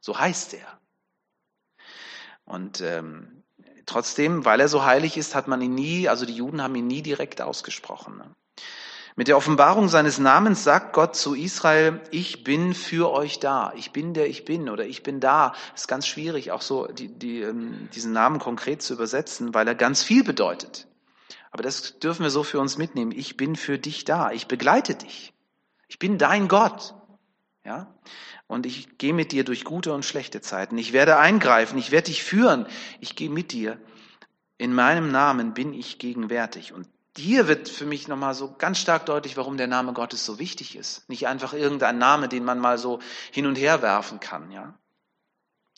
So 0.00 0.18
heißt 0.18 0.54
er. 0.54 0.80
Und 2.44 2.80
ähm, 2.80 3.44
trotzdem, 3.84 4.44
weil 4.44 4.60
er 4.60 4.68
so 4.68 4.84
heilig 4.84 5.16
ist, 5.18 5.34
hat 5.34 5.48
man 5.48 5.60
ihn 5.60 5.74
nie, 5.74 6.08
also 6.08 6.24
die 6.24 6.34
Juden 6.34 6.62
haben 6.62 6.74
ihn 6.74 6.86
nie 6.86 7.02
direkt 7.02 7.42
ausgesprochen. 7.42 8.16
Ne? 8.16 8.34
Mit 9.14 9.28
der 9.28 9.36
Offenbarung 9.36 9.88
seines 9.88 10.18
Namens 10.18 10.64
sagt 10.64 10.94
Gott 10.94 11.16
zu 11.16 11.34
Israel, 11.34 12.00
ich 12.10 12.44
bin 12.44 12.72
für 12.72 13.10
euch 13.10 13.40
da. 13.40 13.72
Ich 13.76 13.90
bin 13.90 14.14
der 14.14 14.28
ich 14.28 14.44
bin 14.44 14.70
oder 14.70 14.86
ich 14.86 15.02
bin 15.02 15.20
da. 15.20 15.54
Ist 15.74 15.88
ganz 15.88 16.06
schwierig, 16.06 16.52
auch 16.52 16.62
so 16.62 16.86
die, 16.86 17.08
die, 17.08 17.42
ähm, 17.42 17.90
diesen 17.94 18.12
Namen 18.12 18.38
konkret 18.38 18.80
zu 18.80 18.94
übersetzen, 18.94 19.52
weil 19.52 19.68
er 19.68 19.74
ganz 19.74 20.02
viel 20.02 20.24
bedeutet. 20.24 20.87
Aber 21.50 21.62
das 21.62 21.98
dürfen 21.98 22.22
wir 22.22 22.30
so 22.30 22.42
für 22.42 22.60
uns 22.60 22.78
mitnehmen. 22.78 23.12
Ich 23.12 23.36
bin 23.36 23.56
für 23.56 23.78
dich 23.78 24.04
da. 24.04 24.30
Ich 24.32 24.46
begleite 24.46 24.94
dich. 24.94 25.32
Ich 25.88 25.98
bin 25.98 26.18
dein 26.18 26.48
Gott. 26.48 26.94
Ja? 27.64 27.94
Und 28.46 28.66
ich 28.66 28.98
gehe 28.98 29.14
mit 29.14 29.32
dir 29.32 29.44
durch 29.44 29.64
gute 29.64 29.92
und 29.92 30.04
schlechte 30.04 30.40
Zeiten. 30.40 30.78
Ich 30.78 30.92
werde 30.92 31.18
eingreifen. 31.18 31.78
Ich 31.78 31.90
werde 31.90 32.06
dich 32.06 32.22
führen. 32.22 32.66
Ich 33.00 33.16
gehe 33.16 33.30
mit 33.30 33.52
dir. 33.52 33.78
In 34.56 34.74
meinem 34.74 35.10
Namen 35.10 35.54
bin 35.54 35.72
ich 35.72 35.98
gegenwärtig. 35.98 36.72
Und 36.72 36.88
hier 37.16 37.48
wird 37.48 37.68
für 37.68 37.86
mich 37.86 38.08
nochmal 38.08 38.34
so 38.34 38.54
ganz 38.56 38.78
stark 38.78 39.06
deutlich, 39.06 39.36
warum 39.36 39.56
der 39.56 39.66
Name 39.66 39.92
Gottes 39.92 40.24
so 40.24 40.38
wichtig 40.38 40.76
ist. 40.76 41.08
Nicht 41.08 41.26
einfach 41.26 41.52
irgendein 41.52 41.98
Name, 41.98 42.28
den 42.28 42.44
man 42.44 42.58
mal 42.58 42.78
so 42.78 43.00
hin 43.32 43.46
und 43.46 43.56
her 43.56 43.82
werfen 43.82 44.20
kann, 44.20 44.50
ja. 44.50 44.74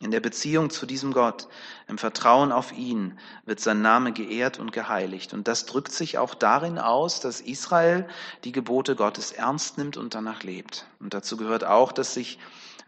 In 0.02 0.11
der 0.11 0.21
Beziehung 0.21 0.71
zu 0.71 0.87
diesem 0.87 1.12
Gott, 1.12 1.47
im 1.87 1.99
Vertrauen 1.99 2.52
auf 2.52 2.73
ihn, 2.73 3.19
wird 3.45 3.61
sein 3.61 3.83
Name 3.83 4.12
geehrt 4.12 4.59
und 4.59 4.73
geheiligt. 4.73 5.35
Und 5.35 5.47
das 5.47 5.66
drückt 5.66 5.92
sich 5.92 6.16
auch 6.16 6.35
darin 6.35 6.78
aus, 6.78 7.21
dass 7.21 7.42
Israel 7.42 8.09
die 8.45 8.52
Gebote 8.52 8.97
Gottes 8.97 9.30
ernst 9.30 9.76
nimmt 9.76 9.99
und 9.99 10.14
danach 10.14 10.42
lebt. 10.42 10.87
Und 11.00 11.12
dazu 11.12 11.37
gehört 11.37 11.64
auch, 11.64 11.92
dass 11.92 12.14
sich 12.14 12.38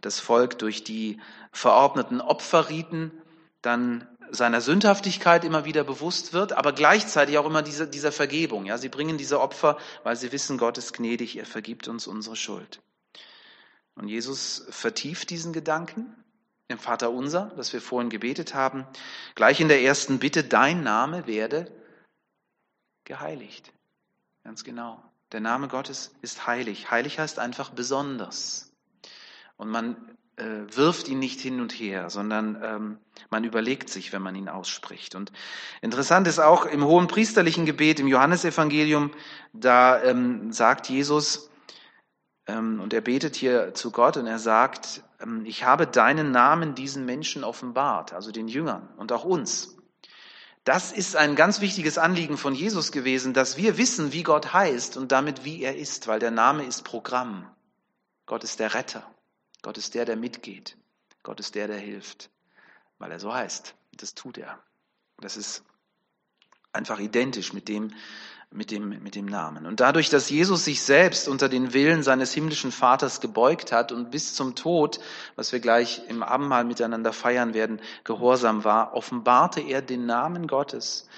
das 0.00 0.20
Volk 0.20 0.58
durch 0.58 0.84
die 0.84 1.20
verordneten 1.52 2.22
Opferriten 2.22 3.12
dann 3.60 4.08
seiner 4.30 4.62
Sündhaftigkeit 4.62 5.44
immer 5.44 5.66
wieder 5.66 5.84
bewusst 5.84 6.32
wird, 6.32 6.54
aber 6.54 6.72
gleichzeitig 6.72 7.36
auch 7.36 7.44
immer 7.44 7.60
diese, 7.60 7.86
dieser 7.86 8.10
Vergebung. 8.10 8.64
Ja, 8.64 8.78
sie 8.78 8.88
bringen 8.88 9.18
diese 9.18 9.38
Opfer, 9.38 9.76
weil 10.02 10.16
sie 10.16 10.32
wissen, 10.32 10.56
Gott 10.56 10.78
ist 10.78 10.94
gnädig, 10.94 11.36
er 11.36 11.44
vergibt 11.44 11.88
uns 11.88 12.06
unsere 12.06 12.36
Schuld. 12.36 12.80
Und 13.94 14.08
Jesus 14.08 14.64
vertieft 14.70 15.28
diesen 15.28 15.52
Gedanken 15.52 16.16
im 16.72 16.78
Vater 16.78 17.10
unser, 17.10 17.52
das 17.56 17.72
wir 17.72 17.80
vorhin 17.80 18.10
gebetet 18.10 18.54
haben, 18.54 18.86
gleich 19.34 19.60
in 19.60 19.68
der 19.68 19.82
ersten 19.82 20.18
Bitte, 20.18 20.42
dein 20.42 20.82
Name 20.82 21.26
werde 21.26 21.70
geheiligt. 23.04 23.72
Ganz 24.44 24.64
genau. 24.64 25.02
Der 25.32 25.40
Name 25.40 25.68
Gottes 25.68 26.14
ist 26.20 26.46
heilig. 26.46 26.90
Heilig 26.90 27.18
heißt 27.18 27.38
einfach 27.38 27.70
besonders. 27.70 28.72
Und 29.56 29.70
man 29.70 29.96
äh, 30.36 30.76
wirft 30.76 31.08
ihn 31.08 31.18
nicht 31.18 31.40
hin 31.40 31.60
und 31.60 31.72
her, 31.72 32.10
sondern 32.10 32.60
ähm, 32.62 32.98
man 33.30 33.44
überlegt 33.44 33.88
sich, 33.88 34.12
wenn 34.12 34.22
man 34.22 34.34
ihn 34.34 34.48
ausspricht. 34.48 35.14
Und 35.14 35.32
interessant 35.80 36.26
ist 36.26 36.38
auch 36.38 36.66
im 36.66 36.84
hohen 36.84 37.06
priesterlichen 37.06 37.66
Gebet 37.66 38.00
im 38.00 38.08
Johannesevangelium, 38.08 39.12
da 39.52 40.02
ähm, 40.02 40.52
sagt 40.52 40.88
Jesus, 40.88 41.50
und 42.48 42.92
er 42.92 43.00
betet 43.00 43.36
hier 43.36 43.72
zu 43.74 43.92
Gott 43.92 44.16
und 44.16 44.26
er 44.26 44.38
sagt, 44.38 45.02
ähm, 45.20 45.44
ich 45.46 45.64
habe 45.64 45.86
deinen 45.86 46.32
Namen 46.32 46.74
diesen 46.74 47.06
Menschen 47.06 47.44
offenbart, 47.44 48.12
also 48.12 48.32
den 48.32 48.48
Jüngern 48.48 48.88
und 48.96 49.12
auch 49.12 49.24
uns. 49.24 49.76
Das 50.64 50.92
ist 50.92 51.16
ein 51.16 51.34
ganz 51.34 51.60
wichtiges 51.60 51.98
Anliegen 51.98 52.36
von 52.36 52.54
Jesus 52.54 52.92
gewesen, 52.92 53.34
dass 53.34 53.56
wir 53.56 53.78
wissen, 53.78 54.12
wie 54.12 54.22
Gott 54.22 54.52
heißt 54.52 54.96
und 54.96 55.10
damit 55.10 55.44
wie 55.44 55.62
er 55.62 55.76
ist, 55.76 56.06
weil 56.06 56.20
der 56.20 56.30
Name 56.30 56.64
ist 56.64 56.82
Programm. 56.82 57.50
Gott 58.26 58.44
ist 58.44 58.60
der 58.60 58.74
Retter. 58.74 59.08
Gott 59.62 59.78
ist 59.78 59.94
der, 59.94 60.04
der 60.04 60.16
mitgeht. 60.16 60.76
Gott 61.22 61.40
ist 61.40 61.54
der, 61.54 61.66
der 61.68 61.78
hilft, 61.78 62.30
weil 62.98 63.10
er 63.10 63.18
so 63.18 63.32
heißt. 63.32 63.74
Das 63.92 64.14
tut 64.14 64.38
er. 64.38 64.58
Das 65.18 65.36
ist 65.36 65.64
einfach 66.72 66.98
identisch 66.98 67.52
mit 67.52 67.68
dem, 67.68 67.92
mit 68.52 68.70
dem, 68.70 69.02
mit 69.02 69.14
dem 69.14 69.26
Namen. 69.26 69.66
Und 69.66 69.80
dadurch, 69.80 70.10
dass 70.10 70.30
Jesus 70.30 70.64
sich 70.64 70.82
selbst 70.82 71.28
unter 71.28 71.48
den 71.48 71.72
Willen 71.72 72.02
seines 72.02 72.32
himmlischen 72.32 72.72
Vaters 72.72 73.20
gebeugt 73.20 73.72
hat 73.72 73.92
und 73.92 74.10
bis 74.10 74.34
zum 74.34 74.54
Tod, 74.54 75.00
was 75.36 75.52
wir 75.52 75.60
gleich 75.60 76.02
im 76.08 76.22
Abendmahl 76.22 76.64
miteinander 76.64 77.12
feiern 77.12 77.54
werden, 77.54 77.80
gehorsam 78.04 78.64
war, 78.64 78.94
offenbarte 78.94 79.60
er 79.60 79.82
den 79.82 80.06
Namen 80.06 80.46
Gottes 80.46 81.08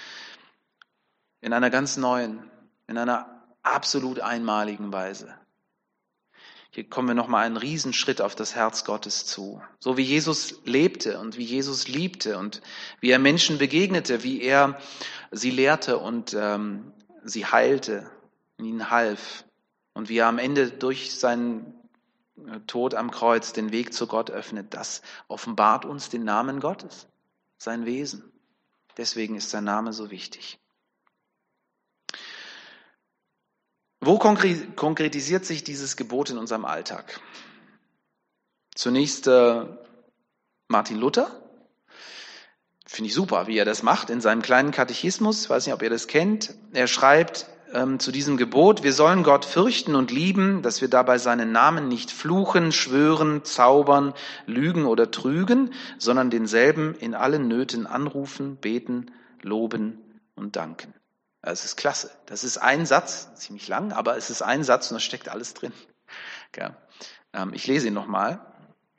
in 1.41 1.53
einer 1.53 1.69
ganz 1.69 1.97
neuen, 1.97 2.49
in 2.87 2.97
einer 2.97 3.43
absolut 3.61 4.19
einmaligen 4.19 4.91
Weise. 4.93 5.35
Hier 6.75 6.89
kommen 6.89 7.07
wir 7.07 7.15
nochmal 7.15 7.45
einen 7.45 7.55
Riesenschritt 7.55 8.19
auf 8.19 8.35
das 8.35 8.53
Herz 8.53 8.83
Gottes 8.83 9.25
zu. 9.25 9.61
So 9.79 9.95
wie 9.95 10.01
Jesus 10.01 10.55
lebte 10.65 11.19
und 11.19 11.37
wie 11.37 11.45
Jesus 11.45 11.87
liebte 11.87 12.37
und 12.37 12.61
wie 12.99 13.11
er 13.11 13.19
Menschen 13.19 13.57
begegnete, 13.57 14.23
wie 14.23 14.41
er 14.41 14.77
sie 15.31 15.51
lehrte 15.51 15.97
und 15.97 16.35
ähm, 16.37 16.91
sie 17.25 17.45
heilte, 17.45 18.09
ihnen 18.57 18.89
half 18.89 19.43
und 19.93 20.09
wie 20.09 20.17
er 20.17 20.27
am 20.27 20.37
Ende 20.37 20.69
durch 20.69 21.17
seinen 21.17 21.73
äh, 22.37 22.59
Tod 22.67 22.93
am 22.93 23.11
Kreuz 23.11 23.51
den 23.51 23.71
Weg 23.71 23.93
zu 23.93 24.07
Gott 24.07 24.31
öffnet, 24.31 24.73
das 24.73 25.01
offenbart 25.27 25.85
uns 25.85 26.09
den 26.09 26.23
Namen 26.23 26.59
Gottes, 26.59 27.07
sein 27.57 27.85
Wesen. 27.85 28.31
Deswegen 28.97 29.35
ist 29.35 29.49
sein 29.49 29.63
Name 29.63 29.91
so 29.91 30.11
wichtig. 30.11 30.59
Wo 33.99 34.19
konkretisiert 34.19 35.45
sich 35.45 35.63
dieses 35.63 35.97
Gebot 35.97 36.29
in 36.29 36.37
unserem 36.37 36.63
Alltag? 36.63 37.19
Zunächst 38.75 39.25
äh, 39.27 39.65
Martin 40.67 40.97
Luther. 40.97 41.41
Finde 42.85 43.09
ich 43.09 43.15
super, 43.15 43.47
wie 43.47 43.57
er 43.57 43.65
das 43.65 43.83
macht 43.83 44.09
in 44.09 44.21
seinem 44.21 44.41
kleinen 44.41 44.71
Katechismus. 44.71 45.43
Ich 45.43 45.49
weiß 45.49 45.65
nicht, 45.65 45.73
ob 45.73 45.81
ihr 45.81 45.89
das 45.89 46.07
kennt. 46.07 46.53
Er 46.71 46.87
schreibt 46.87 47.47
ähm, 47.73 47.99
zu 47.99 48.11
diesem 48.11 48.37
Gebot, 48.37 48.83
wir 48.83 48.93
sollen 48.93 49.23
Gott 49.23 49.43
fürchten 49.43 49.95
und 49.95 50.11
lieben, 50.11 50.61
dass 50.61 50.81
wir 50.81 50.87
dabei 50.87 51.17
seinen 51.17 51.51
Namen 51.51 51.87
nicht 51.87 52.11
fluchen, 52.11 52.71
schwören, 52.71 53.43
zaubern, 53.43 54.13
lügen 54.45 54.85
oder 54.85 55.09
trügen, 55.09 55.73
sondern 55.97 56.29
denselben 56.29 56.95
in 56.95 57.15
allen 57.15 57.47
Nöten 57.47 57.87
anrufen, 57.87 58.57
beten, 58.57 59.11
loben 59.41 59.99
und 60.35 60.55
danken. 60.55 60.93
Das 61.41 61.65
ist 61.65 61.75
klasse. 61.75 62.11
Das 62.27 62.43
ist 62.43 62.57
ein 62.57 62.85
Satz, 62.85 63.33
ziemlich 63.35 63.67
lang, 63.67 63.91
aber 63.91 64.15
es 64.15 64.29
ist 64.29 64.41
ein 64.41 64.63
Satz 64.63 64.89
und 64.91 64.95
da 64.95 64.99
steckt 64.99 65.29
alles 65.29 65.53
drin. 65.53 65.73
Ja. 66.55 66.75
Ähm, 67.33 67.51
ich 67.53 67.67
lese 67.67 67.87
ihn 67.87 67.93
nochmal. 67.93 68.39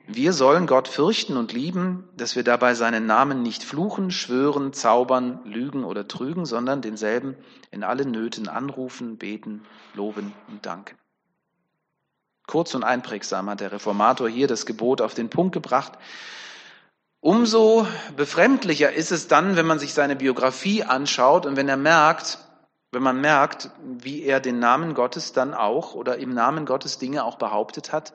Wir 0.09 0.31
sollen 0.31 0.67
Gott 0.67 0.87
fürchten 0.87 1.35
und 1.35 1.51
lieben, 1.51 2.07
dass 2.15 2.37
wir 2.37 2.43
dabei 2.43 2.75
seinen 2.75 3.05
Namen 3.07 3.41
nicht 3.41 3.61
fluchen, 3.61 4.09
schwören, 4.09 4.71
zaubern, 4.71 5.41
lügen 5.43 5.83
oder 5.83 6.07
trügen, 6.07 6.45
sondern 6.45 6.81
denselben 6.81 7.35
in 7.71 7.83
allen 7.83 8.11
Nöten 8.11 8.47
anrufen, 8.47 9.17
beten, 9.17 9.65
loben 9.93 10.33
und 10.47 10.65
danken. 10.65 10.95
Kurz 12.47 12.73
und 12.73 12.85
einprägsam 12.85 13.49
hat 13.49 13.59
der 13.59 13.73
Reformator 13.73 14.29
hier 14.29 14.47
das 14.47 14.65
Gebot 14.65 15.01
auf 15.01 15.13
den 15.13 15.29
Punkt 15.29 15.53
gebracht. 15.53 15.91
Umso 17.19 17.85
befremdlicher 18.15 18.93
ist 18.93 19.11
es 19.11 19.27
dann, 19.27 19.57
wenn 19.57 19.65
man 19.65 19.79
sich 19.79 19.93
seine 19.93 20.15
Biografie 20.15 20.83
anschaut 20.83 21.45
und 21.45 21.57
wenn 21.57 21.67
er 21.67 21.75
merkt, 21.75 22.37
wenn 22.93 23.03
man 23.03 23.19
merkt, 23.19 23.71
wie 23.83 24.23
er 24.23 24.39
den 24.39 24.59
Namen 24.59 24.93
Gottes 24.93 25.33
dann 25.33 25.53
auch 25.53 25.95
oder 25.95 26.17
im 26.17 26.33
Namen 26.33 26.65
Gottes 26.65 26.97
Dinge 26.97 27.25
auch 27.25 27.35
behauptet 27.35 27.91
hat 27.91 28.13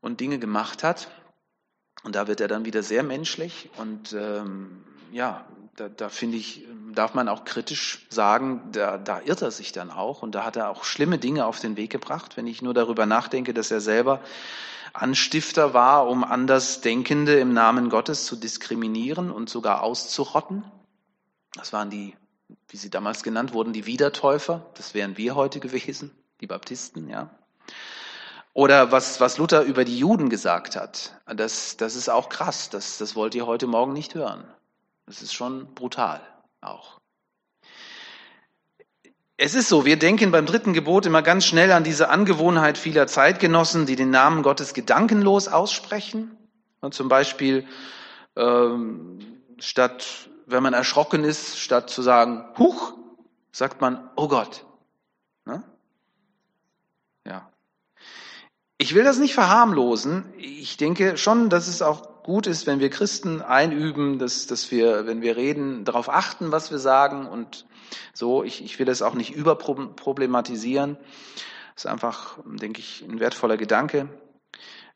und 0.00 0.20
Dinge 0.20 0.38
gemacht 0.38 0.82
hat. 0.82 1.08
Und 2.04 2.14
da 2.14 2.26
wird 2.28 2.40
er 2.40 2.48
dann 2.48 2.64
wieder 2.64 2.82
sehr 2.82 3.02
menschlich 3.02 3.70
und 3.78 4.12
ähm, 4.12 4.84
ja, 5.12 5.44
da, 5.76 5.88
da 5.88 6.08
finde 6.08 6.36
ich, 6.36 6.64
darf 6.92 7.14
man 7.14 7.28
auch 7.28 7.44
kritisch 7.44 8.06
sagen, 8.10 8.70
da, 8.72 8.98
da 8.98 9.20
irrt 9.20 9.42
er 9.42 9.50
sich 9.50 9.72
dann 9.72 9.90
auch 9.90 10.22
und 10.22 10.34
da 10.34 10.44
hat 10.44 10.56
er 10.56 10.70
auch 10.70 10.84
schlimme 10.84 11.18
Dinge 11.18 11.46
auf 11.46 11.60
den 11.60 11.76
Weg 11.76 11.90
gebracht, 11.90 12.36
wenn 12.36 12.46
ich 12.46 12.62
nur 12.62 12.74
darüber 12.74 13.06
nachdenke, 13.06 13.54
dass 13.54 13.70
er 13.70 13.80
selber 13.80 14.20
Anstifter 14.92 15.74
war, 15.74 16.08
um 16.08 16.24
Andersdenkende 16.24 17.38
im 17.38 17.52
Namen 17.52 17.90
Gottes 17.90 18.24
zu 18.24 18.36
diskriminieren 18.36 19.30
und 19.30 19.50
sogar 19.50 19.82
auszurotten. 19.82 20.64
Das 21.54 21.72
waren 21.72 21.90
die, 21.90 22.14
wie 22.68 22.76
sie 22.76 22.90
damals 22.90 23.22
genannt 23.22 23.52
wurden, 23.52 23.72
die 23.72 23.86
Wiedertäufer. 23.86 24.70
Das 24.74 24.94
wären 24.94 25.16
wir 25.16 25.34
heute 25.34 25.60
gewesen, 25.60 26.10
die 26.40 26.46
Baptisten, 26.46 27.08
ja. 27.08 27.30
Oder 28.56 28.90
was, 28.90 29.20
was 29.20 29.36
Luther 29.36 29.64
über 29.64 29.84
die 29.84 29.98
Juden 29.98 30.30
gesagt 30.30 30.76
hat. 30.76 31.20
Das, 31.26 31.76
das 31.76 31.94
ist 31.94 32.08
auch 32.08 32.30
krass. 32.30 32.70
Das, 32.70 32.96
das 32.96 33.14
wollt 33.14 33.34
ihr 33.34 33.46
heute 33.46 33.66
Morgen 33.66 33.92
nicht 33.92 34.14
hören. 34.14 34.44
Das 35.04 35.20
ist 35.20 35.34
schon 35.34 35.74
brutal 35.74 36.22
auch. 36.62 36.98
Es 39.36 39.54
ist 39.54 39.68
so, 39.68 39.84
wir 39.84 39.98
denken 39.98 40.30
beim 40.30 40.46
dritten 40.46 40.72
Gebot 40.72 41.04
immer 41.04 41.20
ganz 41.20 41.44
schnell 41.44 41.70
an 41.70 41.84
diese 41.84 42.08
Angewohnheit 42.08 42.78
vieler 42.78 43.06
Zeitgenossen, 43.06 43.84
die 43.84 43.94
den 43.94 44.08
Namen 44.08 44.42
Gottes 44.42 44.72
gedankenlos 44.72 45.48
aussprechen. 45.48 46.34
Und 46.80 46.94
zum 46.94 47.10
Beispiel 47.10 47.68
ähm, 48.36 49.18
statt, 49.58 50.30
wenn 50.46 50.62
man 50.62 50.72
erschrocken 50.72 51.24
ist, 51.24 51.58
statt 51.58 51.90
zu 51.90 52.00
sagen, 52.00 52.46
Huch, 52.56 52.94
sagt 53.52 53.82
man, 53.82 54.08
oh 54.16 54.28
Gott. 54.28 54.64
Ne? 55.44 55.62
Ja. 57.26 57.50
Ich 58.86 58.94
will 58.94 59.02
das 59.02 59.18
nicht 59.18 59.34
verharmlosen. 59.34 60.32
Ich 60.38 60.76
denke 60.76 61.16
schon, 61.16 61.50
dass 61.50 61.66
es 61.66 61.82
auch 61.82 62.22
gut 62.22 62.46
ist, 62.46 62.68
wenn 62.68 62.78
wir 62.78 62.88
Christen 62.88 63.42
einüben, 63.42 64.20
dass, 64.20 64.46
dass 64.46 64.70
wir, 64.70 65.08
wenn 65.08 65.22
wir 65.22 65.36
reden, 65.36 65.84
darauf 65.84 66.08
achten, 66.08 66.52
was 66.52 66.70
wir 66.70 66.78
sagen 66.78 67.26
und 67.26 67.66
so. 68.14 68.44
Ich, 68.44 68.62
ich 68.64 68.78
will 68.78 68.86
das 68.86 69.02
auch 69.02 69.14
nicht 69.14 69.34
überproblematisieren. 69.34 70.98
Das 71.74 71.84
ist 71.84 71.90
einfach, 71.90 72.38
denke 72.44 72.78
ich, 72.78 73.02
ein 73.02 73.18
wertvoller 73.18 73.56
Gedanke, 73.56 74.08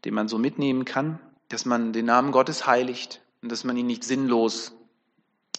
den 0.04 0.14
man 0.14 0.28
so 0.28 0.38
mitnehmen 0.38 0.84
kann, 0.84 1.18
dass 1.48 1.64
man 1.64 1.92
den 1.92 2.06
Namen 2.06 2.30
Gottes 2.30 2.68
heiligt 2.68 3.20
und 3.42 3.50
dass 3.50 3.64
man 3.64 3.76
ihn 3.76 3.88
nicht 3.88 4.04
sinnlos 4.04 4.70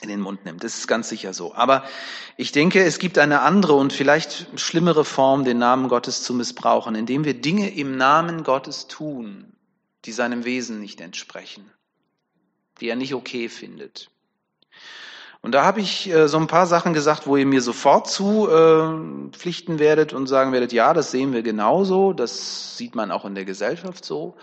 in 0.02 0.10
den 0.10 0.20
Mund 0.20 0.46
nimmt. 0.46 0.64
Das 0.64 0.76
ist 0.76 0.88
ganz 0.88 1.10
sicher 1.10 1.34
so. 1.34 1.54
Aber 1.54 1.84
ich 2.36 2.52
denke, 2.52 2.84
es 2.84 3.00
gibt 3.00 3.18
eine 3.18 3.42
andere 3.42 3.74
und 3.74 3.94
vielleicht 3.94 4.48
schlimmere 4.60 5.06
Form, 5.06 5.46
den 5.46 5.60
Namen 5.60 5.88
Gottes 5.90 6.24
zu 6.24 6.34
missbrauchen, 6.34 6.96
indem 6.96 7.24
wir 7.24 7.36
Dinge 7.36 7.74
im 7.74 7.98
Namen 7.98 8.44
Gottes 8.44 8.88
tun, 8.88 9.54
die 10.06 10.12
seinem 10.12 10.44
Wesen 10.44 10.80
nicht 10.80 11.02
entsprechen, 11.02 11.70
die 12.80 12.90
er 12.90 12.96
nicht 12.96 13.14
okay 13.14 13.48
findet. 13.48 14.10
Und 15.44 15.54
da 15.54 15.64
habe 15.64 15.80
ich 15.80 16.08
äh, 16.10 16.28
so 16.28 16.38
ein 16.38 16.48
paar 16.48 16.68
Sachen 16.68 16.94
gesagt, 16.94 17.26
wo 17.26 17.36
ihr 17.36 17.48
mir 17.48 17.62
sofort 17.62 18.08
zu 18.08 18.48
äh, 18.48 19.32
pflichten 19.32 19.80
werdet 19.80 20.14
und 20.14 20.28
sagen 20.28 20.52
werdet, 20.52 20.72
ja, 20.72 20.94
das 20.94 21.10
sehen 21.10 21.34
wir 21.34 21.42
genauso, 21.42 22.14
das 22.14 22.78
sieht 22.78 22.94
man 22.94 23.12
auch 23.12 23.26
in 23.26 23.34
der 23.34 23.46
Gesellschaft 23.46 24.06
so. 24.06 24.36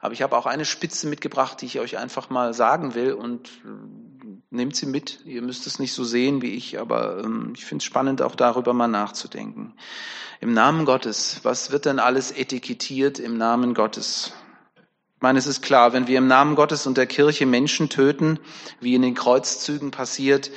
Aber 0.00 0.14
ich 0.14 0.22
habe 0.22 0.36
auch 0.36 0.46
eine 0.46 0.64
Spitze 0.64 1.08
mitgebracht, 1.08 1.60
die 1.60 1.66
ich 1.66 1.78
euch 1.78 1.98
einfach 1.98 2.30
mal 2.30 2.54
sagen 2.54 2.94
will 2.94 3.12
und 3.12 3.48
äh, 3.48 3.68
nehmt 4.56 4.74
sie 4.74 4.86
mit. 4.86 5.20
Ihr 5.24 5.42
müsst 5.42 5.66
es 5.66 5.78
nicht 5.78 5.92
so 5.92 6.04
sehen 6.04 6.42
wie 6.42 6.54
ich, 6.54 6.78
aber 6.80 7.22
ähm, 7.22 7.52
ich 7.54 7.64
finde 7.64 7.82
es 7.82 7.84
spannend, 7.84 8.22
auch 8.22 8.34
darüber 8.34 8.72
mal 8.72 8.88
nachzudenken. 8.88 9.74
Im 10.40 10.52
Namen 10.52 10.84
Gottes, 10.84 11.40
was 11.44 11.70
wird 11.70 11.86
denn 11.86 11.98
alles 11.98 12.32
etikettiert 12.32 13.18
im 13.18 13.38
Namen 13.38 13.74
Gottes? 13.74 14.32
Ich 15.16 15.22
meine, 15.22 15.38
es 15.38 15.46
ist 15.46 15.62
klar, 15.62 15.92
wenn 15.92 16.08
wir 16.08 16.18
im 16.18 16.26
Namen 16.26 16.56
Gottes 16.56 16.86
und 16.86 16.98
der 16.98 17.06
Kirche 17.06 17.46
Menschen 17.46 17.88
töten, 17.88 18.38
wie 18.80 18.94
in 18.94 19.02
den 19.02 19.14
Kreuzzügen 19.14 19.90
passiert, 19.90 20.50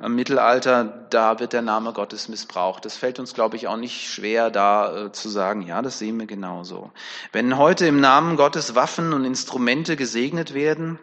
im 0.00 0.14
Mittelalter, 0.14 0.84
da 1.10 1.40
wird 1.40 1.52
der 1.52 1.62
Name 1.62 1.92
Gottes 1.92 2.28
missbraucht. 2.28 2.84
Das 2.84 2.96
fällt 2.96 3.18
uns, 3.18 3.34
glaube 3.34 3.56
ich, 3.56 3.66
auch 3.66 3.76
nicht 3.76 4.08
schwer, 4.08 4.50
da 4.50 5.06
äh, 5.06 5.12
zu 5.12 5.28
sagen, 5.28 5.62
ja, 5.62 5.82
das 5.82 5.98
sehen 5.98 6.18
wir 6.20 6.26
genauso. 6.26 6.92
Wenn 7.32 7.56
heute 7.56 7.86
im 7.86 8.00
Namen 8.00 8.36
Gottes 8.36 8.76
Waffen 8.76 9.12
und 9.12 9.24
Instrumente 9.24 9.96
gesegnet 9.96 10.54
werden, 10.54 11.00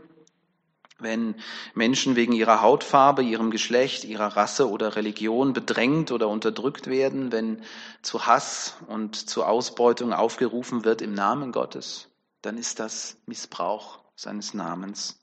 wenn 1.00 1.36
Menschen 1.74 2.16
wegen 2.16 2.34
ihrer 2.34 2.62
Hautfarbe, 2.62 3.22
ihrem 3.22 3.52
Geschlecht, 3.52 4.06
ihrer 4.06 4.38
Rasse 4.38 4.70
oder 4.70 4.96
Religion 4.96 5.54
bedrängt 5.54 6.12
oder 6.12 6.30
unterdrückt 6.30 6.88
werden, 6.88 7.32
wenn 7.32 7.62
zu 8.02 8.26
Hass 8.26 8.78
und 8.88 9.16
zu 9.16 9.44
Ausbeutung 9.44 10.14
aufgerufen 10.14 10.86
wird 10.86 11.02
im 11.02 11.14
Namen 11.14 11.52
Gottes, 11.52 12.10
dann 12.42 12.58
ist 12.58 12.80
das 12.80 13.18
Missbrauch 13.26 14.00
seines 14.16 14.54
Namens. 14.54 15.20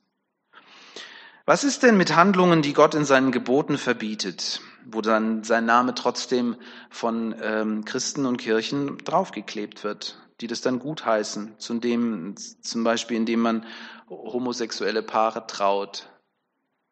Was 1.45 1.65
ist 1.65 1.83
denn 1.83 1.97
mit 1.97 2.15
Handlungen, 2.15 2.63
die 2.63 2.73
Gott 2.73 2.95
in 2.95 3.05
seinen 3.05 3.33
Geboten 3.33 3.77
verbietet, 3.77 4.61
wo 4.85 5.01
dann 5.01 5.43
sein 5.43 5.65
Name 5.65 5.95
trotzdem 5.95 6.57
von 6.89 7.35
ähm, 7.43 7.85
Christen 7.85 8.27
und 8.27 8.37
Kirchen 8.37 8.99
draufgeklebt 8.99 9.83
wird, 9.83 10.19
die 10.41 10.47
das 10.47 10.61
dann 10.61 10.79
gutheißen, 10.79 11.59
zu 11.59 11.75
dem, 11.75 12.37
zum 12.37 12.85
Beispiel 12.85 13.17
indem 13.17 13.41
man 13.41 13.67
homosexuelle 14.33 15.03
Paare 15.03 15.46
traut? 15.46 16.09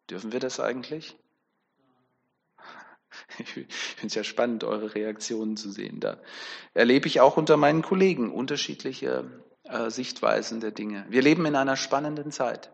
Dürfen 0.09 0.33
wir 0.33 0.41
das 0.41 0.61
eigentlich? 0.61 1.17
Ich 3.39 3.49
finde 3.49 4.07
es 4.07 4.15
ja 4.15 4.25
spannend, 4.25 4.63
eure 4.63 4.95
Reaktionen 4.95 5.57
zu 5.57 5.71
sehen. 5.71 5.99
Da 5.99 6.19
erlebe 6.75 7.09
ich 7.09 7.21
auch 7.21 7.37
unter 7.37 7.57
meinen 7.57 7.83
Kollegen 7.83 8.33
unterschiedliche 8.33 9.25
äh, 9.65 9.91
Sichtweisen 9.91 10.61
der 10.61 10.71
Dinge. 10.71 11.07
Wir 11.09 11.23
leben 11.23 11.45
in 11.47 11.57
einer 11.57 11.77
spannenden 11.77 12.31
Zeit. 12.31 12.71